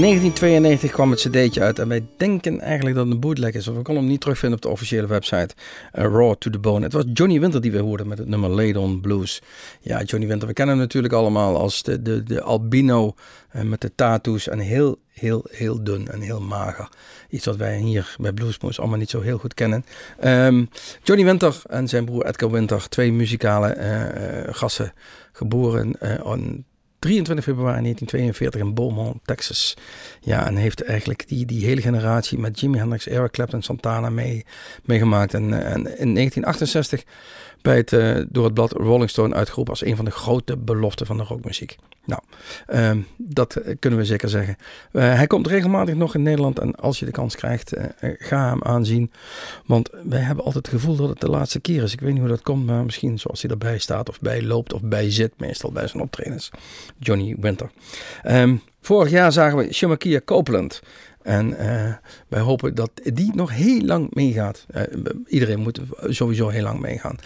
1992 0.00 0.90
kwam 0.90 1.10
het 1.10 1.20
cd'tje 1.20 1.60
uit 1.60 1.78
en 1.78 1.88
wij 1.88 2.06
denken 2.16 2.60
eigenlijk 2.60 2.96
dat 2.96 3.04
het 3.04 3.14
een 3.14 3.20
bootleg 3.20 3.52
is. 3.52 3.68
Of 3.68 3.76
we 3.76 3.82
konden 3.82 4.02
hem 4.02 4.12
niet 4.12 4.20
terugvinden 4.20 4.58
op 4.58 4.64
de 4.64 4.70
officiële 4.70 5.06
website. 5.06 5.54
eh, 5.92 6.04
Raw 6.04 6.34
to 6.34 6.50
the 6.50 6.58
Bone. 6.58 6.84
Het 6.84 6.92
was 6.92 7.04
Johnny 7.12 7.40
Winter 7.40 7.60
die 7.60 7.72
we 7.72 7.78
hoorden 7.78 8.08
met 8.08 8.18
het 8.18 8.28
nummer 8.28 8.50
Laid 8.50 8.76
on 8.76 9.00
Blues. 9.00 9.42
Ja, 9.80 10.02
Johnny 10.02 10.28
Winter, 10.28 10.48
we 10.48 10.54
kennen 10.54 10.74
hem 10.74 10.84
natuurlijk 10.84 11.14
allemaal 11.14 11.56
als 11.56 11.82
de, 11.82 12.02
de, 12.02 12.22
de 12.22 12.42
albino 12.42 13.14
eh, 13.50 13.62
met 13.62 13.80
de 13.80 13.94
tattoos. 13.94 14.48
En 14.48 14.58
heel, 14.58 14.98
heel, 15.12 15.46
heel 15.50 15.84
dun 15.84 16.08
en 16.08 16.20
heel 16.20 16.40
mager. 16.40 16.88
Iets 17.28 17.44
wat 17.44 17.56
wij 17.56 17.78
hier 17.78 18.16
bij 18.20 18.32
Bluesmoes 18.32 18.78
allemaal 18.78 18.98
niet 18.98 19.10
zo 19.10 19.20
heel 19.20 19.38
goed 19.38 19.54
kennen. 19.54 19.84
Ehm, 20.20 20.64
Johnny 21.02 21.24
Winter 21.24 21.62
en 21.66 21.88
zijn 21.88 22.04
broer 22.04 22.26
Edgar 22.26 22.50
Winter, 22.50 22.88
twee 22.88 23.12
muzikale 23.12 23.68
eh, 23.68 24.54
gasten, 24.54 24.92
geboren 25.32 25.92
23 27.04 27.44
februari 27.44 27.80
1942 27.80 28.60
in 28.60 28.74
Beaumont, 28.74 29.20
Texas. 29.24 29.76
Ja, 30.20 30.46
en 30.46 30.56
heeft 30.56 30.82
eigenlijk 30.82 31.28
die, 31.28 31.46
die 31.46 31.66
hele 31.66 31.80
generatie 31.80 32.38
met 32.38 32.60
Jimi 32.60 32.78
Hendrix, 32.78 33.06
Eric 33.06 33.30
Clapton, 33.30 33.62
Santana 33.62 34.10
mee, 34.10 34.44
meegemaakt. 34.82 35.34
En, 35.34 35.52
en 35.52 35.98
in 35.98 36.14
1968 36.14 37.04
bij 37.64 37.76
het, 37.76 37.92
eh, 37.92 38.16
door 38.28 38.44
het 38.44 38.54
blad 38.54 38.72
Rolling 38.72 39.10
Stone 39.10 39.34
uitgeroepen 39.34 39.72
als 39.72 39.84
een 39.84 39.96
van 39.96 40.04
de 40.04 40.10
grote 40.10 40.56
beloften 40.56 41.06
van 41.06 41.16
de 41.16 41.22
rockmuziek. 41.22 41.76
Nou, 42.04 42.22
ehm, 42.66 43.00
dat 43.16 43.56
eh, 43.56 43.74
kunnen 43.78 43.98
we 43.98 44.04
zeker 44.04 44.28
zeggen. 44.28 44.56
Eh, 44.92 45.14
hij 45.14 45.26
komt 45.26 45.46
regelmatig 45.46 45.94
nog 45.94 46.14
in 46.14 46.22
Nederland 46.22 46.58
en 46.58 46.74
als 46.74 46.98
je 46.98 47.04
de 47.04 47.10
kans 47.10 47.36
krijgt, 47.36 47.72
ga 48.00 48.48
hem 48.48 48.62
aanzien. 48.62 49.10
Want 49.66 49.90
wij 50.04 50.20
hebben 50.20 50.44
altijd 50.44 50.66
het 50.66 50.74
gevoel 50.74 50.96
dat 50.96 51.08
het 51.08 51.20
de 51.20 51.30
laatste 51.30 51.60
keer 51.60 51.82
is. 51.82 51.92
Ik 51.92 52.00
weet 52.00 52.10
niet 52.12 52.20
hoe 52.20 52.28
dat 52.28 52.42
komt, 52.42 52.66
maar 52.66 52.84
misschien 52.84 53.18
zoals 53.18 53.42
hij 53.42 53.50
erbij 53.50 53.78
staat 53.78 54.08
of 54.08 54.20
bij 54.20 54.42
loopt 54.42 54.72
of 54.72 54.82
bij 54.82 55.10
zit, 55.10 55.32
meestal 55.36 55.72
bij 55.72 55.86
zijn 55.86 56.02
optredens. 56.02 56.50
Johnny 56.98 57.36
Winter. 57.40 57.70
Ehm, 58.22 58.56
vorig 58.80 59.10
jaar 59.10 59.32
zagen 59.32 59.58
we 59.58 59.72
Shamakia 59.72 60.20
Copeland. 60.24 60.82
En 61.24 61.58
eh, 61.58 61.92
wij 62.28 62.40
hopen 62.40 62.74
dat 62.74 62.90
die 63.02 63.34
nog 63.34 63.50
heel 63.50 63.80
lang 63.80 64.14
meegaat. 64.14 64.66
Eh, 64.70 64.82
iedereen 65.26 65.60
moet 65.60 65.80
sowieso 66.08 66.48
heel 66.48 66.62
lang 66.62 66.80
meegaan. 66.80 67.16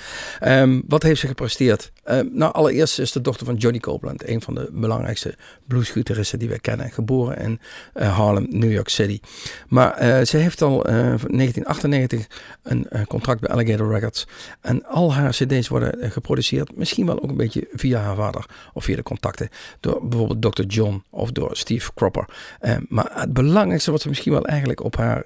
Ehm, 0.40 0.80
wat 0.86 1.02
heeft 1.02 1.20
ze 1.20 1.26
gepresteerd? 1.26 1.92
Ehm, 2.08 2.26
nou, 2.32 2.52
allereerst 2.52 2.98
is 2.98 3.12
de 3.12 3.20
dochter 3.20 3.46
van 3.46 3.54
Johnny 3.54 3.78
Copeland, 3.78 4.28
een 4.28 4.42
van 4.42 4.54
de 4.54 4.68
belangrijkste 4.72 5.34
bluesgitaristen 5.66 6.38
die 6.38 6.48
wij 6.48 6.58
kennen. 6.58 6.90
Geboren 6.90 7.36
in 7.38 7.60
eh, 7.92 8.16
Harlem, 8.16 8.46
New 8.50 8.72
York 8.72 8.88
City. 8.88 9.20
Maar 9.68 9.92
eh, 9.94 10.24
ze 10.24 10.36
heeft 10.36 10.62
al 10.62 10.84
eh, 10.84 10.94
in 10.94 11.36
1998 11.36 12.26
een 12.62 12.88
eh, 12.88 13.02
contract 13.04 13.40
bij 13.40 13.50
Alligator 13.50 13.92
Records. 13.92 14.26
En 14.60 14.86
al 14.86 15.14
haar 15.14 15.30
CD's 15.30 15.68
worden 15.68 16.10
geproduceerd, 16.10 16.76
misschien 16.76 17.06
wel 17.06 17.22
ook 17.22 17.30
een 17.30 17.36
beetje 17.36 17.68
via 17.72 18.00
haar 18.00 18.16
vader 18.16 18.46
of 18.72 18.84
via 18.84 18.96
de 18.96 19.02
contacten. 19.02 19.48
Door 19.80 20.08
bijvoorbeeld 20.08 20.54
Dr. 20.54 20.62
John 20.62 21.04
of 21.10 21.32
door 21.32 21.56
Steve 21.56 21.90
Cropper. 21.94 22.24
Eh, 22.60 22.76
maar 22.88 23.10
het 23.12 23.32
belangrijkste 23.32 23.90
wat 23.90 24.00
ze 24.00 24.08
misschien 24.08 24.32
wel 24.32 24.46
eigenlijk 24.46 24.84
op 24.84 24.96
haar. 24.96 25.22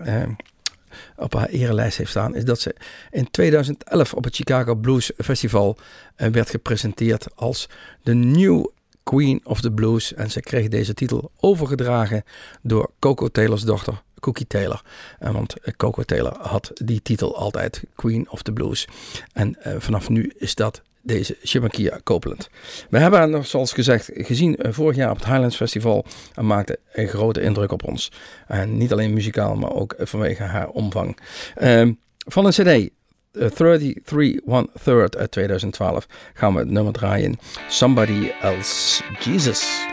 Op 1.16 1.34
haar 1.34 1.48
erelijst 1.48 1.98
heeft 1.98 2.10
staan, 2.10 2.34
is 2.34 2.44
dat 2.44 2.60
ze 2.60 2.74
in 3.10 3.30
2011 3.30 4.14
op 4.14 4.24
het 4.24 4.34
Chicago 4.34 4.74
Blues 4.74 5.10
Festival 5.16 5.76
eh, 6.16 6.28
werd 6.28 6.50
gepresenteerd 6.50 7.26
als 7.34 7.68
de 8.02 8.14
New 8.14 8.66
Queen 9.02 9.40
of 9.44 9.60
the 9.60 9.70
Blues. 9.70 10.14
En 10.14 10.30
ze 10.30 10.40
kreeg 10.40 10.68
deze 10.68 10.94
titel 10.94 11.30
overgedragen 11.40 12.24
door 12.62 12.90
Coco 12.98 13.28
Taylors 13.28 13.62
dochter, 13.62 14.02
Cookie 14.20 14.46
Taylor. 14.46 14.82
Eh, 15.18 15.32
want 15.32 15.60
eh, 15.60 15.74
Coco 15.76 16.02
Taylor 16.02 16.36
had 16.40 16.70
die 16.74 17.02
titel 17.02 17.36
altijd 17.36 17.82
Queen 17.94 18.30
of 18.30 18.42
the 18.42 18.52
Blues. 18.52 18.88
En 19.32 19.56
vanaf 19.78 20.08
nu 20.08 20.32
is 20.36 20.54
dat 20.54 20.82
deze 21.02 21.36
Shemakia 21.46 22.00
Copeland. 22.04 22.48
We 22.90 22.98
hebben 22.98 23.18
haar 23.18 23.28
nog, 23.28 23.46
zoals 23.46 23.72
gezegd, 23.72 24.10
gezien 24.12 24.56
eh, 24.56 24.72
vorig 24.72 24.96
jaar 24.96 25.10
op 25.10 25.16
het 25.16 25.26
Highlands 25.26 25.56
Festival. 25.56 26.04
En 26.34 26.46
maakte 26.46 26.78
een 26.92 27.08
grote 27.08 27.40
indruk 27.40 27.72
op 27.72 27.84
ons. 27.84 28.12
En 28.46 28.76
niet 28.76 28.92
alleen 28.92 29.12
muzikaal, 29.12 29.54
maar 29.54 29.72
ook 29.72 29.92
eh, 29.92 30.06
vanwege 30.06 30.42
haar 30.42 30.68
omvang. 30.68 31.18
Ehm, 31.54 31.92
van 32.18 32.46
een 32.46 32.52
cd, 32.52 32.90
eh, 33.32 33.46
33 33.46 34.40
One 34.46 34.68
Third 34.84 35.16
uit 35.16 35.30
2012, 35.30 36.06
gaan 36.34 36.52
we 36.52 36.58
het 36.58 36.70
nummer 36.70 36.92
draaien. 36.92 37.38
Somebody 37.68 38.30
Else 38.40 39.02
Jesus. 39.20 39.90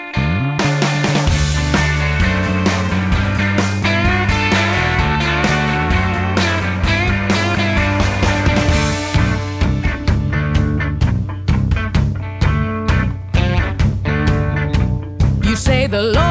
the 15.89 16.03
Lord. 16.03 16.28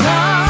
time 0.00 0.49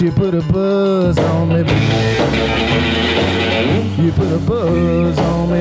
You 0.00 0.10
put 0.12 0.34
a 0.34 0.40
buzz 0.40 1.18
on 1.18 1.48
me. 1.50 1.58
You 4.02 4.12
put 4.12 4.32
a 4.32 4.38
buzz 4.38 5.18
on 5.18 5.50
me. 5.50 5.60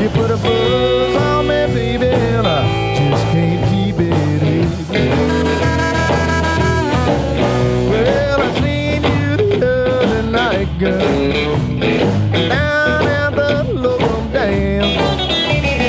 You 0.00 0.08
put 0.10 0.30
a 0.30 0.36
buzz 0.36 1.16
on 1.16 1.48
me, 1.48 1.66
baby, 1.74 2.06
and 2.06 2.46
I 2.46 2.94
just 2.94 3.24
can't 3.32 3.68
keep 3.68 3.98
it 3.98 4.42
in. 4.44 4.68
Well, 7.90 8.40
I 8.40 8.60
seen 8.60 9.02
you 9.02 9.36
the 9.36 9.66
other 10.02 10.22
night, 10.22 10.78
girl. 10.78 11.00
Down 12.48 13.06
at 13.08 13.34
the 13.34 13.72
local 13.74 14.22
dance. 14.30 14.96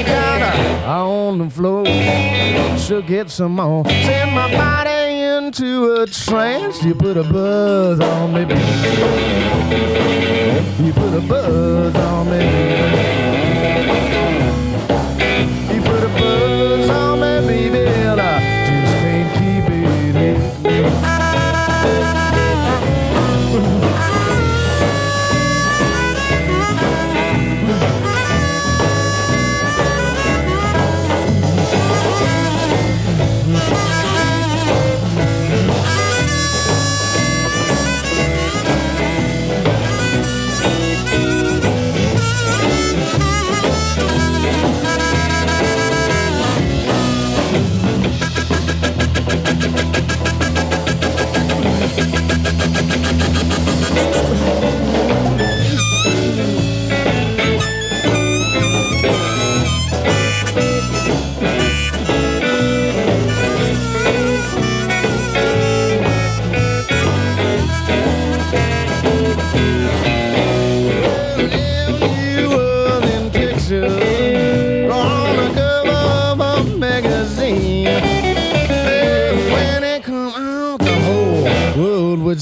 Kinda 0.08 0.88
on 0.88 1.38
the 1.38 1.50
floor. 1.52 1.86
She'll 2.80 3.04
get 3.04 3.30
some 3.30 3.58
more. 3.58 3.86
Send 3.86 4.32
my 4.34 4.52
body 4.52 4.93
into 5.48 6.02
a 6.02 6.08
trance. 6.08 6.84
You 6.84 6.96
put 6.96 7.18
a 7.18 7.24
buzz 7.24 8.00
on 8.00 8.34
me. 8.34 8.42
You 10.86 10.94
put 10.94 11.14
a 11.14 11.22
buzz 11.28 11.96
on 11.96 12.30
me. 12.30 13.23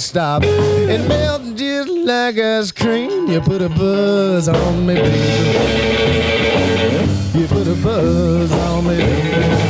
Stop. 0.02 0.44
It 0.44 1.08
melts 1.08 1.52
just 1.52 1.90
like 1.90 2.38
ice 2.38 2.72
cream. 2.72 3.28
You 3.28 3.40
put 3.42 3.62
a 3.62 3.70
buzz 3.70 4.48
on 4.50 4.86
me, 4.86 4.96
baby. 4.96 5.18
You 7.38 7.48
put 7.48 7.68
a 7.68 7.76
buzz 7.76 8.52
on 8.52 8.88
me, 8.88 8.98
baby. 8.98 9.61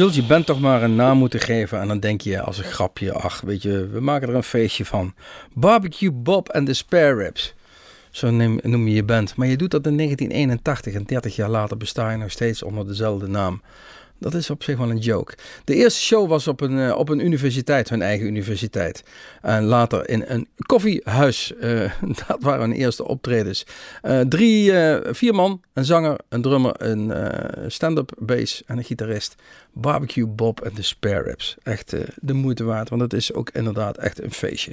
Zult 0.00 0.14
je 0.14 0.22
band 0.22 0.46
toch 0.46 0.60
maar 0.60 0.82
een 0.82 0.94
naam 0.94 1.18
moeten 1.18 1.40
geven 1.40 1.80
en 1.80 1.88
dan 1.88 2.00
denk 2.00 2.20
je 2.20 2.40
als 2.40 2.58
een 2.58 2.64
grapje, 2.64 3.12
ach 3.12 3.40
weet 3.40 3.62
je, 3.62 3.88
we 3.88 4.00
maken 4.00 4.28
er 4.28 4.34
een 4.34 4.42
feestje 4.42 4.84
van. 4.84 5.14
Barbecue 5.54 6.12
Bob 6.12 6.50
and 6.50 6.66
the 6.66 6.74
Spare 6.74 7.14
Ribs. 7.14 7.54
Zo 8.10 8.30
noem 8.30 8.88
je 8.88 8.94
je 8.94 9.04
band. 9.04 9.36
Maar 9.36 9.46
je 9.46 9.56
doet 9.56 9.70
dat 9.70 9.86
in 9.86 9.96
1981 9.96 10.94
en 10.94 11.04
30 11.04 11.36
jaar 11.36 11.48
later 11.48 11.76
besta 11.76 12.10
je 12.10 12.16
nog 12.16 12.30
steeds 12.30 12.62
onder 12.62 12.86
dezelfde 12.86 13.26
naam. 13.28 13.62
Dat 14.20 14.34
is 14.34 14.50
op 14.50 14.62
zich 14.62 14.78
wel 14.78 14.90
een 14.90 14.98
joke. 14.98 15.34
De 15.64 15.74
eerste 15.74 16.00
show 16.00 16.28
was 16.28 16.48
op 16.48 16.60
een, 16.60 16.78
eh, 16.78 16.96
op 16.96 17.08
een 17.08 17.24
universiteit, 17.24 17.88
hun 17.88 18.02
eigen 18.02 18.26
universiteit. 18.26 19.02
En 19.42 19.64
later 19.64 20.08
in 20.08 20.24
een 20.26 20.48
koffiehuis. 20.56 21.54
eh, 21.56 21.90
dat 22.26 22.36
waren 22.40 22.60
hun 22.60 22.72
eerste 22.72 23.06
optredens. 23.06 23.66
Eh, 24.02 24.20
drie, 24.20 24.72
vier 25.10 25.34
man, 25.34 25.60
een 25.72 25.84
zanger, 25.84 26.18
een 26.28 26.42
drummer, 26.42 26.74
een 26.78 27.12
stand-up 27.70 28.12
bass 28.18 28.62
en 28.66 28.78
een 28.78 28.84
gitarist. 28.84 29.34
Barbecue 29.72 30.26
Bob 30.26 30.60
en 30.60 30.72
de 30.74 30.82
Spare 30.82 31.22
Ribs. 31.22 31.56
Echt 31.62 31.94
de 32.20 32.32
moeite 32.32 32.64
waard, 32.64 32.88
want 32.88 33.02
het 33.02 33.12
is 33.12 33.32
ook 33.32 33.50
inderdaad 33.50 33.96
echt 33.96 34.22
een 34.22 34.32
feestje. 34.32 34.72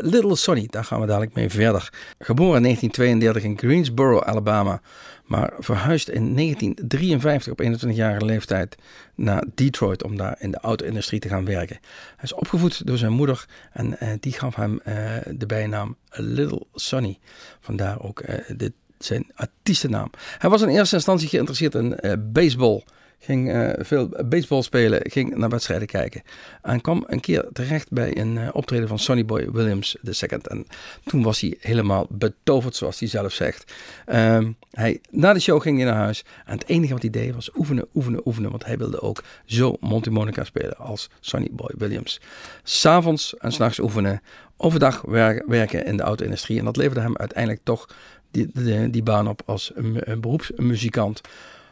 Little 0.00 0.36
Sonny, 0.36 0.66
daar 0.70 0.84
gaan 0.84 1.00
we 1.00 1.06
dadelijk 1.06 1.34
mee 1.34 1.50
verder. 1.50 1.92
Geboren 2.18 2.56
in 2.56 2.62
1932 2.62 3.42
in 3.42 3.58
Greensboro, 3.58 4.20
Alabama. 4.20 4.80
Maar 5.26 5.52
verhuisd 5.58 6.08
in 6.08 6.34
1953 6.34 7.52
op 7.52 7.62
21-jarige 7.62 8.24
leeftijd 8.24 8.76
naar 9.14 9.44
Detroit 9.54 10.04
om 10.04 10.16
daar 10.16 10.36
in 10.38 10.50
de 10.50 10.58
auto-industrie 10.58 11.20
te 11.20 11.28
gaan 11.28 11.44
werken. 11.44 11.78
Hij 12.16 12.24
is 12.24 12.32
opgevoed 12.32 12.86
door 12.86 12.98
zijn 12.98 13.12
moeder 13.12 13.46
en 13.72 13.98
eh, 13.98 14.08
die 14.20 14.32
gaf 14.32 14.54
hem 14.54 14.80
eh, 14.84 14.94
de 15.30 15.46
bijnaam 15.46 15.96
Little 16.10 16.66
Sonny. 16.74 17.18
Vandaar 17.60 18.02
ook 18.02 18.20
eh, 18.20 18.68
zijn 18.98 19.30
artiestennaam. 19.34 20.10
Hij 20.38 20.50
was 20.50 20.62
in 20.62 20.68
eerste 20.68 20.94
instantie 20.94 21.28
geïnteresseerd 21.28 21.74
in 21.74 21.98
baseball. 22.32 22.84
Ging 23.18 23.52
eh, 23.52 23.70
veel 23.78 24.08
baseball 24.24 24.62
spelen, 24.62 25.00
ging 25.10 25.36
naar 25.36 25.48
wedstrijden 25.48 25.86
kijken. 25.86 26.22
En 26.62 26.80
kwam 26.80 27.04
een 27.06 27.20
keer 27.20 27.48
terecht 27.52 27.90
bij 27.90 28.18
een 28.18 28.38
eh, 28.38 28.48
optreden 28.52 28.88
van 28.88 28.98
Sonny 28.98 29.24
Boy 29.24 29.50
Williams 29.50 29.96
II. 30.02 30.40
En 30.42 30.66
toen 31.04 31.22
was 31.22 31.40
hij 31.40 31.56
helemaal 31.60 32.06
betoverd, 32.10 32.76
zoals 32.76 32.98
hij 32.98 33.08
zelf 33.08 33.32
zegt. 33.32 33.72
Ehm, 34.06 34.52
hij, 34.70 35.00
na 35.10 35.32
de 35.32 35.40
show 35.40 35.62
ging 35.62 35.76
hij 35.76 35.86
naar 35.86 35.96
huis. 35.96 36.24
En 36.44 36.52
het 36.58 36.68
enige 36.68 36.92
wat 36.92 37.02
hij 37.02 37.10
deed 37.10 37.34
was 37.34 37.50
oefenen, 37.56 37.86
oefenen, 37.94 38.20
oefenen. 38.26 38.50
Want 38.50 38.64
hij 38.64 38.78
wilde 38.78 39.00
ook 39.00 39.22
zo 39.44 39.76
Monty 39.80 40.08
Monica 40.08 40.44
spelen 40.44 40.76
als 40.76 41.10
Sonny 41.20 41.48
Boy 41.52 41.74
Williams. 41.78 42.20
S'avonds 42.62 43.36
en 43.36 43.52
s'nachts 43.52 43.78
oefenen. 43.78 44.22
Overdag 44.56 45.02
wer- 45.06 45.44
werken 45.46 45.84
in 45.84 45.96
de 45.96 46.02
auto-industrie. 46.02 46.58
En 46.58 46.64
dat 46.64 46.76
leverde 46.76 47.00
hem 47.00 47.16
uiteindelijk 47.16 47.60
toch 47.64 47.88
die, 48.30 48.90
die, 48.90 49.02
baan 49.02 49.28
op 49.28 49.42
als 49.44 49.72
een 49.74 50.20
beroepsmuzikant. 50.20 51.20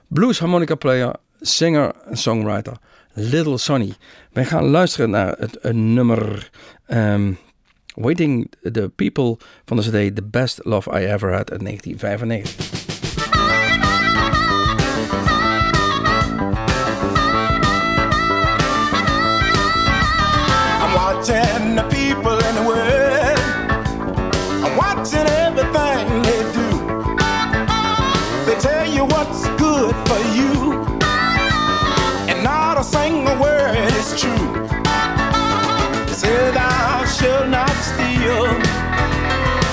Blues 0.08 0.38
harmonica 0.38 0.74
player, 0.74 1.14
singer 1.46 1.92
en 2.04 2.16
songwriter. 2.16 2.76
Little 3.12 3.58
Sonny. 3.58 3.94
Wij 4.32 4.44
gaan 4.44 4.64
luisteren 4.64 5.10
naar 5.10 5.34
het 5.38 5.58
een 5.60 5.94
nummer 5.94 6.50
ehm, 6.86 7.32
Waiting 7.94 8.52
the 8.72 8.90
People 8.94 9.36
van 9.64 9.76
de 9.76 9.82
CD 9.82 10.16
The 10.16 10.22
Best 10.22 10.60
Love 10.62 10.90
I 10.90 11.04
Ever 11.04 11.32
Had 11.32 11.50
uit 11.50 11.60
1995. 11.60 12.73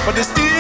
But 0.06 0.16
they 0.16 0.24
steal 0.24 0.51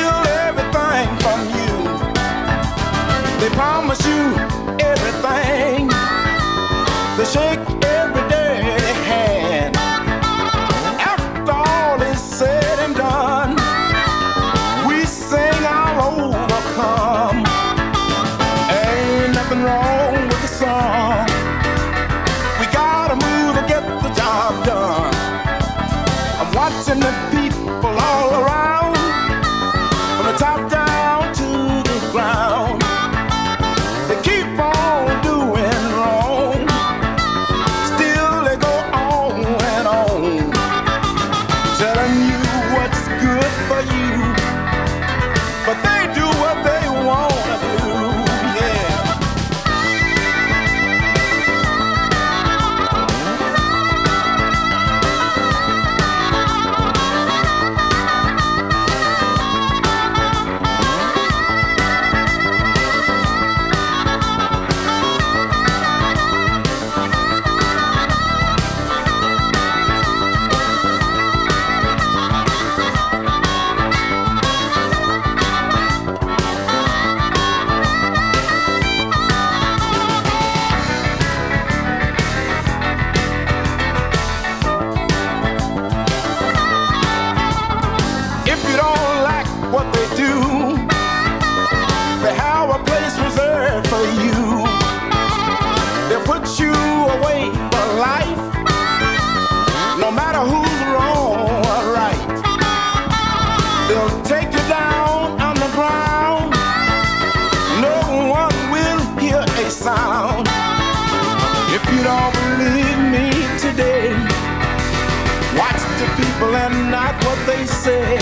they 117.51 117.65
said. 117.65 118.19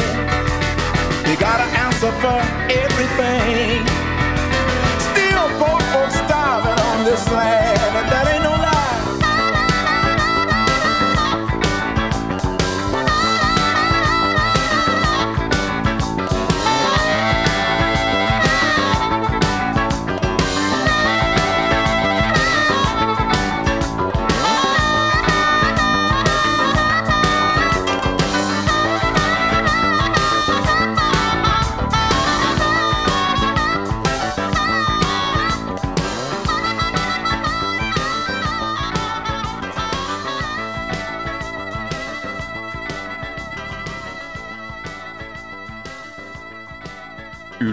They 1.25 1.36
gotta 1.36 1.67
answer 1.86 2.11
for 2.23 2.39
everything. 2.84 3.59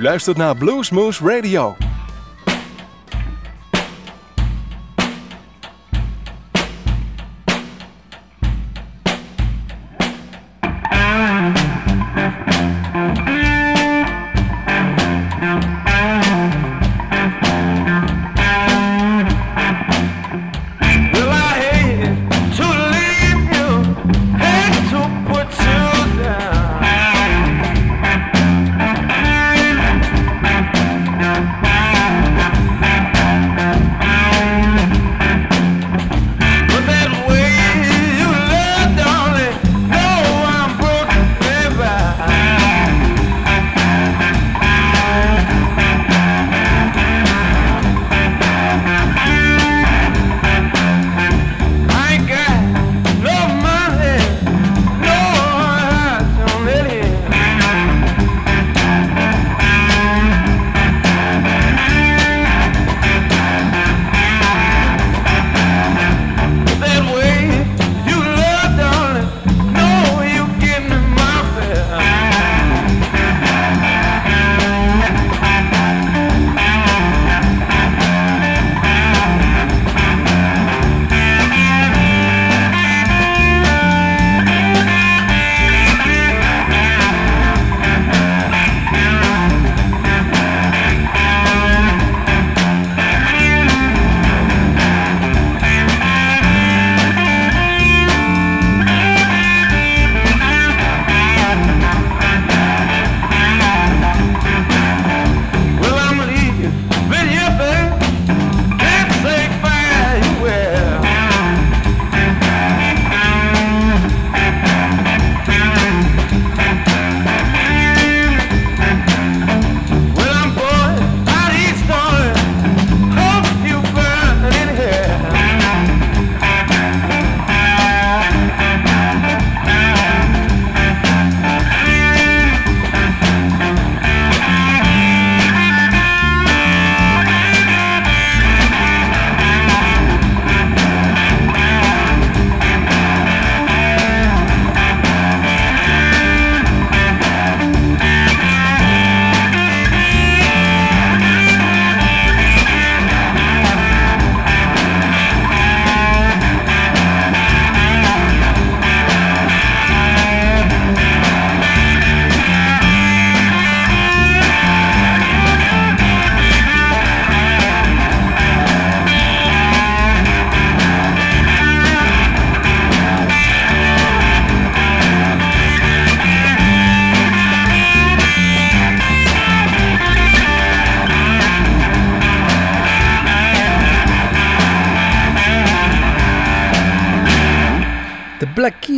Luistert 0.06 0.36
naar 0.36 0.56
Bluesmoose 0.56 1.24
Radio. 1.24 1.85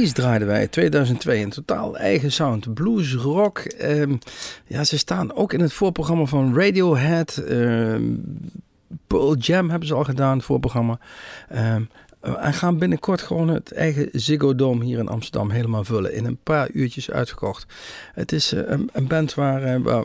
80s 0.06 0.12
draaiden 0.12 0.48
wij, 0.48 0.68
2002 0.68 1.40
in 1.40 1.50
totaal. 1.50 1.96
Eigen 1.96 2.32
sound, 2.32 2.74
blues, 2.74 3.14
rock. 3.14 3.58
Ehm, 3.58 4.16
ja, 4.66 4.84
ze 4.84 4.98
staan 4.98 5.34
ook 5.34 5.52
in 5.52 5.60
het 5.60 5.72
voorprogramma 5.72 6.24
van 6.24 6.54
Radiohead. 6.54 7.42
Um, 7.48 8.22
Pearl 9.06 9.36
Jam 9.36 9.70
hebben 9.70 9.88
ze 9.88 9.94
al 9.94 10.04
gedaan, 10.04 10.42
voorprogramma. 10.42 10.98
Ehm, 11.48 11.82
eh, 12.20 12.46
en 12.46 12.52
gaan 12.52 12.78
binnenkort 12.78 13.22
gewoon 13.22 13.48
het 13.48 13.72
eigen 13.72 14.08
Ziggo 14.12 14.54
Dome 14.54 14.84
hier 14.84 14.98
in 14.98 15.08
Amsterdam 15.08 15.50
helemaal 15.50 15.84
vullen. 15.84 16.14
In 16.14 16.24
een 16.24 16.38
paar 16.42 16.70
uurtjes 16.70 17.10
uitgekocht. 17.10 17.66
Het 18.14 18.32
is 18.32 18.52
eh, 18.52 18.76
een, 18.92 19.06
band 19.06 19.34
waar, 19.34 19.62
eh, 19.62 20.00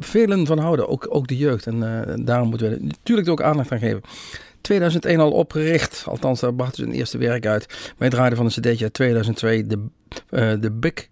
velen 0.00 0.46
van 0.46 0.58
houden, 0.58 0.88
ook, 0.88 1.06
ook 1.08 1.26
de 1.26 1.36
jeugd. 1.36 1.66
En 1.66 1.80
daarom 2.24 2.48
moeten 2.48 2.70
we 2.70 2.78
natuurlijk 2.80 3.28
ook 3.28 3.42
aandacht 3.42 3.72
aan 3.72 3.78
geven. 3.78 4.02
2001 4.68 5.20
al 5.20 5.32
opgericht, 5.32 6.04
althans 6.06 6.40
daar 6.40 6.54
brachten 6.54 6.76
ze 6.76 6.90
een 6.90 6.96
eerste 6.96 7.18
werk 7.18 7.46
uit. 7.46 7.92
Wij 7.96 8.08
draaiden 8.08 8.36
van 8.36 8.46
een 8.46 8.52
cd'tje 8.52 8.84
uit 8.84 8.94
2002 8.94 9.66
de, 9.66 9.86
eh, 10.30 10.52
de 10.60 10.70
Big 10.70 11.08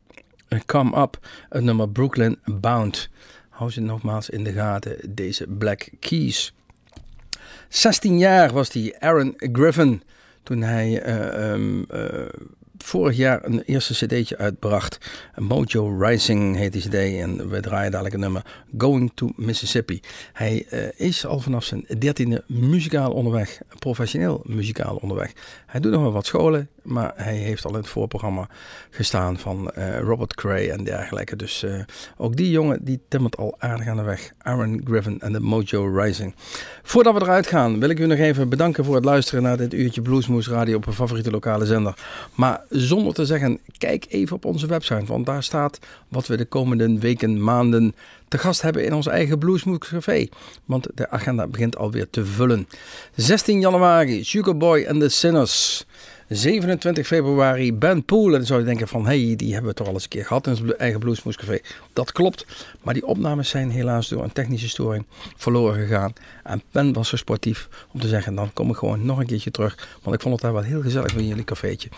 Come 0.66 1.00
Up, 1.00 1.18
het 1.48 1.64
nummer 1.64 1.88
Brooklyn 1.88 2.38
Bound. 2.44 3.08
Hou 3.48 3.70
ze 3.70 3.80
nogmaals 3.80 4.30
in 4.30 4.44
de 4.44 4.52
gaten, 4.52 4.96
deze 5.08 5.46
Black 5.46 5.88
Keys. 6.00 6.54
16 7.68 8.18
jaar 8.18 8.52
was 8.52 8.70
die 8.70 8.98
Aaron 8.98 9.34
Griffin 9.36 10.02
toen 10.42 10.62
hij 10.62 11.02
eh, 11.02 11.52
ehm, 11.52 11.82
eh, 11.82 12.26
vorig 12.86 13.16
jaar 13.16 13.44
een 13.44 13.62
eerste 13.62 14.06
cd'tje 14.06 14.38
uitbracht. 14.38 14.98
Mojo 15.34 15.96
Rising 15.98 16.56
heet 16.56 16.72
die 16.72 16.82
cd 16.82 16.94
en 16.94 17.48
we 17.48 17.60
draaien 17.60 17.90
dadelijk 17.90 18.14
een 18.14 18.20
nummer 18.20 18.44
Going 18.78 19.12
to 19.14 19.32
Mississippi. 19.36 20.00
Hij 20.32 20.66
eh, 20.70 21.06
is 21.06 21.26
al 21.26 21.40
vanaf 21.40 21.64
zijn 21.64 21.86
dertiende 21.98 22.44
muzikaal 22.46 23.12
onderweg, 23.12 23.60
professioneel 23.78 24.42
muzikaal 24.44 24.96
onderweg. 24.96 25.32
Hij 25.66 25.80
doet 25.80 25.92
nog 25.92 26.02
wel 26.02 26.12
wat 26.12 26.26
scholen, 26.26 26.68
maar 26.82 27.12
hij 27.16 27.36
heeft 27.36 27.64
al 27.64 27.70
in 27.70 27.76
het 27.76 27.88
voorprogramma 27.88 28.48
gestaan 28.90 29.38
van 29.38 29.70
eh, 29.70 29.98
Robert 29.98 30.34
Cray 30.34 30.70
en 30.70 30.84
dergelijke. 30.84 31.36
Dus 31.36 31.62
eh, 31.62 31.80
ook 32.16 32.36
die 32.36 32.50
jongen 32.50 32.84
die 32.84 33.00
timmert 33.08 33.36
al 33.36 33.54
aardig 33.58 33.86
aan 33.86 33.96
de 33.96 34.02
weg. 34.02 34.32
Aaron 34.38 34.80
Griffin 34.84 35.20
en 35.20 35.32
de 35.32 35.40
Mojo 35.40 35.86
Rising. 35.86 36.34
Voordat 36.82 37.14
we 37.14 37.20
eruit 37.20 37.46
gaan 37.46 37.80
wil 37.80 37.88
ik 37.88 37.98
u 37.98 38.06
nog 38.06 38.18
even 38.18 38.48
bedanken 38.48 38.84
voor 38.84 38.94
het 38.94 39.04
luisteren 39.04 39.42
naar 39.42 39.56
dit 39.56 39.74
uurtje 39.74 40.02
Bluesmoes 40.02 40.48
Radio 40.48 40.76
op 40.76 40.86
een 40.86 40.92
favoriete 40.92 41.30
lokale 41.30 41.66
zender. 41.66 41.94
Maar 42.34 42.64
zonder 42.80 43.14
te 43.14 43.24
zeggen, 43.24 43.60
kijk 43.78 44.06
even 44.08 44.36
op 44.36 44.44
onze 44.44 44.66
website, 44.66 45.04
want 45.04 45.26
daar 45.26 45.42
staat 45.42 45.78
wat 46.08 46.26
we 46.26 46.36
de 46.36 46.44
komende 46.44 46.98
weken, 46.98 47.42
maanden 47.42 47.94
te 48.28 48.38
gast 48.38 48.62
hebben 48.62 48.84
in 48.84 48.94
ons 48.94 49.06
eigen 49.06 49.38
Bluesmoes 49.38 49.78
Café. 49.78 50.28
Want 50.64 50.86
de 50.94 51.10
agenda 51.10 51.46
begint 51.46 51.76
alweer 51.76 52.10
te 52.10 52.24
vullen. 52.24 52.68
16 53.14 53.60
januari, 53.60 54.24
Sugarboy 54.24 54.86
and 54.88 55.00
the 55.00 55.08
Sinners. 55.08 55.86
27 56.28 57.06
februari 57.06 57.74
Ben 57.74 58.04
Poel. 58.04 58.26
En 58.26 58.32
dan 58.32 58.46
zou 58.46 58.60
je 58.60 58.66
denken 58.66 58.88
van, 58.88 59.06
hé, 59.06 59.26
hey, 59.26 59.36
die 59.36 59.52
hebben 59.52 59.70
we 59.70 59.76
toch 59.76 59.86
al 59.86 59.92
eens 59.92 60.02
een 60.02 60.08
keer 60.08 60.24
gehad 60.24 60.46
in 60.46 60.52
ons 60.52 60.76
eigen 60.76 61.00
Bluesmoes 61.00 61.36
Café. 61.36 61.58
Dat 61.92 62.12
klopt, 62.12 62.46
maar 62.82 62.94
die 62.94 63.06
opnames 63.06 63.48
zijn 63.48 63.70
helaas 63.70 64.08
door 64.08 64.22
een 64.22 64.32
technische 64.32 64.68
storing 64.68 65.06
verloren 65.36 65.86
gegaan. 65.86 66.12
En 66.42 66.62
Ben 66.72 66.92
was 66.92 67.08
zo 67.08 67.16
sportief 67.16 67.68
om 67.92 68.00
te 68.00 68.08
zeggen, 68.08 68.34
dan 68.34 68.52
kom 68.52 68.70
ik 68.70 68.76
gewoon 68.76 69.06
nog 69.06 69.18
een 69.18 69.26
keertje 69.26 69.50
terug. 69.50 69.88
Want 70.02 70.16
ik 70.16 70.22
vond 70.22 70.34
het 70.34 70.42
daar 70.42 70.52
wel 70.52 70.62
heel 70.62 70.82
gezellig 70.82 71.14
bij 71.14 71.24
jullie 71.24 71.44
cafeetje. 71.44 71.88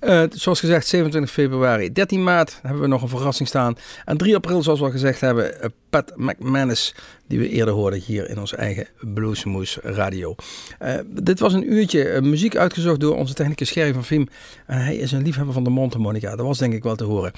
Uh, 0.00 0.22
zoals 0.30 0.60
gezegd, 0.60 0.86
27 0.86 1.32
februari. 1.32 1.92
13 1.92 2.22
maart 2.22 2.58
hebben 2.62 2.80
we 2.80 2.88
nog 2.88 3.02
een 3.02 3.08
verrassing 3.08 3.48
staan. 3.48 3.76
En 4.04 4.16
3 4.16 4.34
april, 4.34 4.62
zoals 4.62 4.78
we 4.78 4.84
al 4.84 4.90
gezegd 4.90 5.20
hebben, 5.20 5.54
uh, 5.54 5.64
Pat 5.96 6.16
McManus, 6.16 6.94
die 7.26 7.38
we 7.38 7.48
eerder 7.48 7.74
hoorden 7.74 8.00
hier 8.00 8.28
in 8.28 8.38
ons 8.38 8.54
eigen 8.54 8.86
Bluesmoes 9.00 9.78
Radio. 9.82 10.34
Uh, 10.82 10.94
dit 11.06 11.38
was 11.38 11.52
een 11.52 11.72
uurtje 11.72 12.20
muziek 12.20 12.56
uitgezocht 12.56 13.00
door 13.00 13.16
onze 13.16 13.34
technicus 13.34 13.70
Gerry 13.70 13.92
van 13.92 14.04
Viem. 14.04 14.28
En 14.66 14.78
hij 14.78 14.96
is 14.96 15.12
een 15.12 15.22
liefhebber 15.22 15.54
van 15.54 15.64
de 15.64 15.70
mondharmonica. 15.70 16.36
Dat 16.36 16.46
was 16.46 16.58
denk 16.58 16.72
ik 16.72 16.82
wel 16.82 16.96
te 16.96 17.04
horen. 17.04 17.32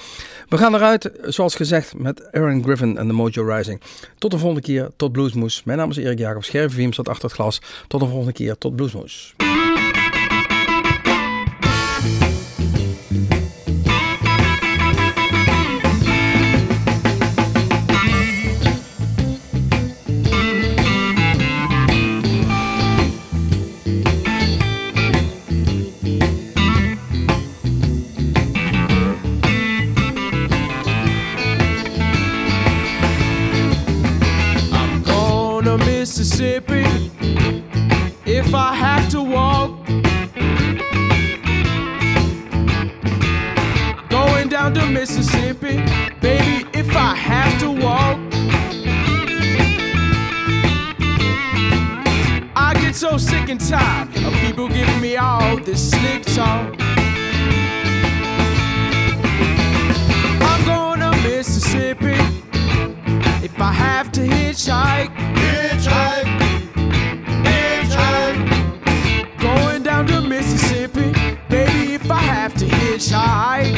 We 0.49 0.59
gaan 0.59 0.75
eruit, 0.75 1.11
zoals 1.23 1.55
gezegd, 1.55 1.99
met 1.99 2.33
Aaron 2.33 2.63
Griffin 2.63 2.99
en 2.99 3.07
de 3.07 3.13
Mojo 3.13 3.55
Rising. 3.55 3.81
Tot 4.19 4.31
de 4.31 4.39
volgende 4.39 4.63
keer, 4.63 4.91
tot 4.97 5.13
Bluesmoes. 5.13 5.65
Mijn 5.65 5.79
naam 5.79 5.91
is 5.91 5.97
Erik 5.97 6.19
Jacobs. 6.19 6.49
Gerry 6.49 6.67
van 6.67 6.77
Viem 6.77 6.93
staat 6.93 7.09
achter 7.09 7.25
het 7.25 7.35
glas. 7.35 7.61
Tot 7.89 8.01
de 8.01 8.07
volgende 8.07 8.33
keer, 8.33 8.59
tot 8.59 8.77
Bluesmoes. 8.77 9.35
So 52.99 53.17
sick 53.17 53.49
and 53.49 53.61
tired 53.61 54.09
of 54.25 54.33
people 54.41 54.67
giving 54.67 55.01
me 55.01 55.17
all 55.17 55.57
this 55.59 55.91
slick 55.91 56.25
talk. 56.35 56.75
I'm 60.43 60.65
going 60.65 60.99
to 60.99 61.13
Mississippi 61.23 62.19
if 63.45 63.61
I 63.61 63.71
have 63.71 64.11
to 64.11 64.23
hitchhike. 64.23 65.15
Hitchhike, 65.37 66.27
hitchhike. 67.45 68.49
Going 69.39 69.85
down 69.85 70.09
to 70.09 70.21
Mississippi, 70.21 71.13
baby, 71.49 71.95
if 71.95 72.11
I 72.11 72.19
have 72.19 72.55
to 72.55 72.65
hitchhike. 72.65 73.77
Hitchhike, 73.77 73.78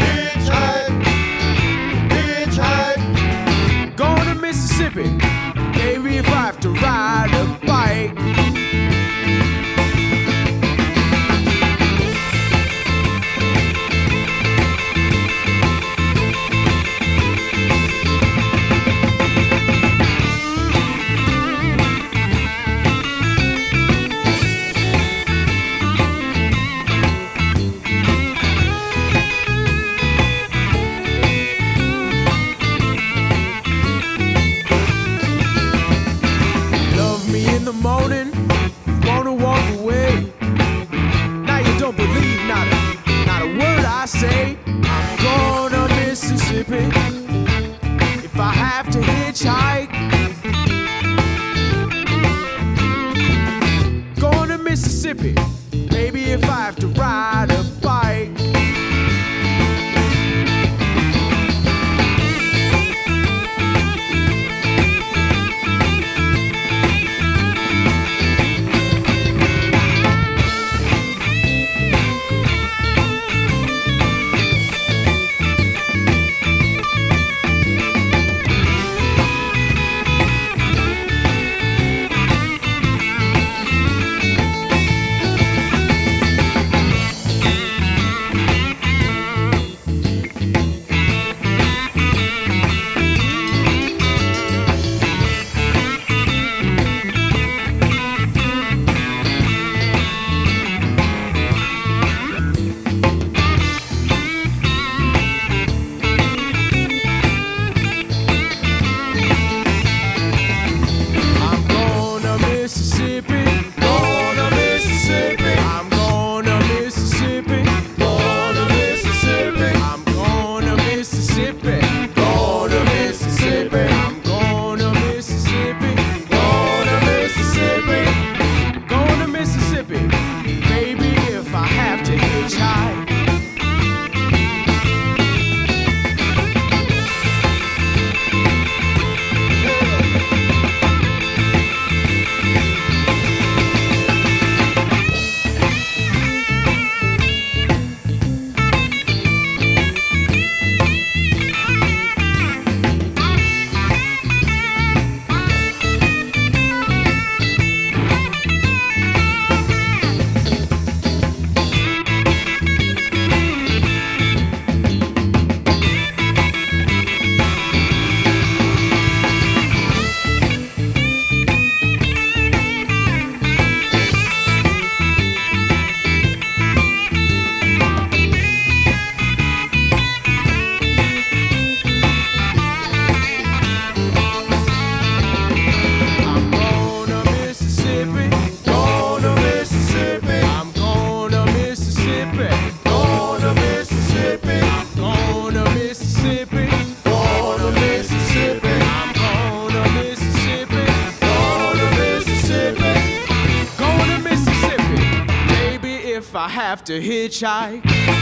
to 206.90 207.00
hitchhike. 207.00 208.19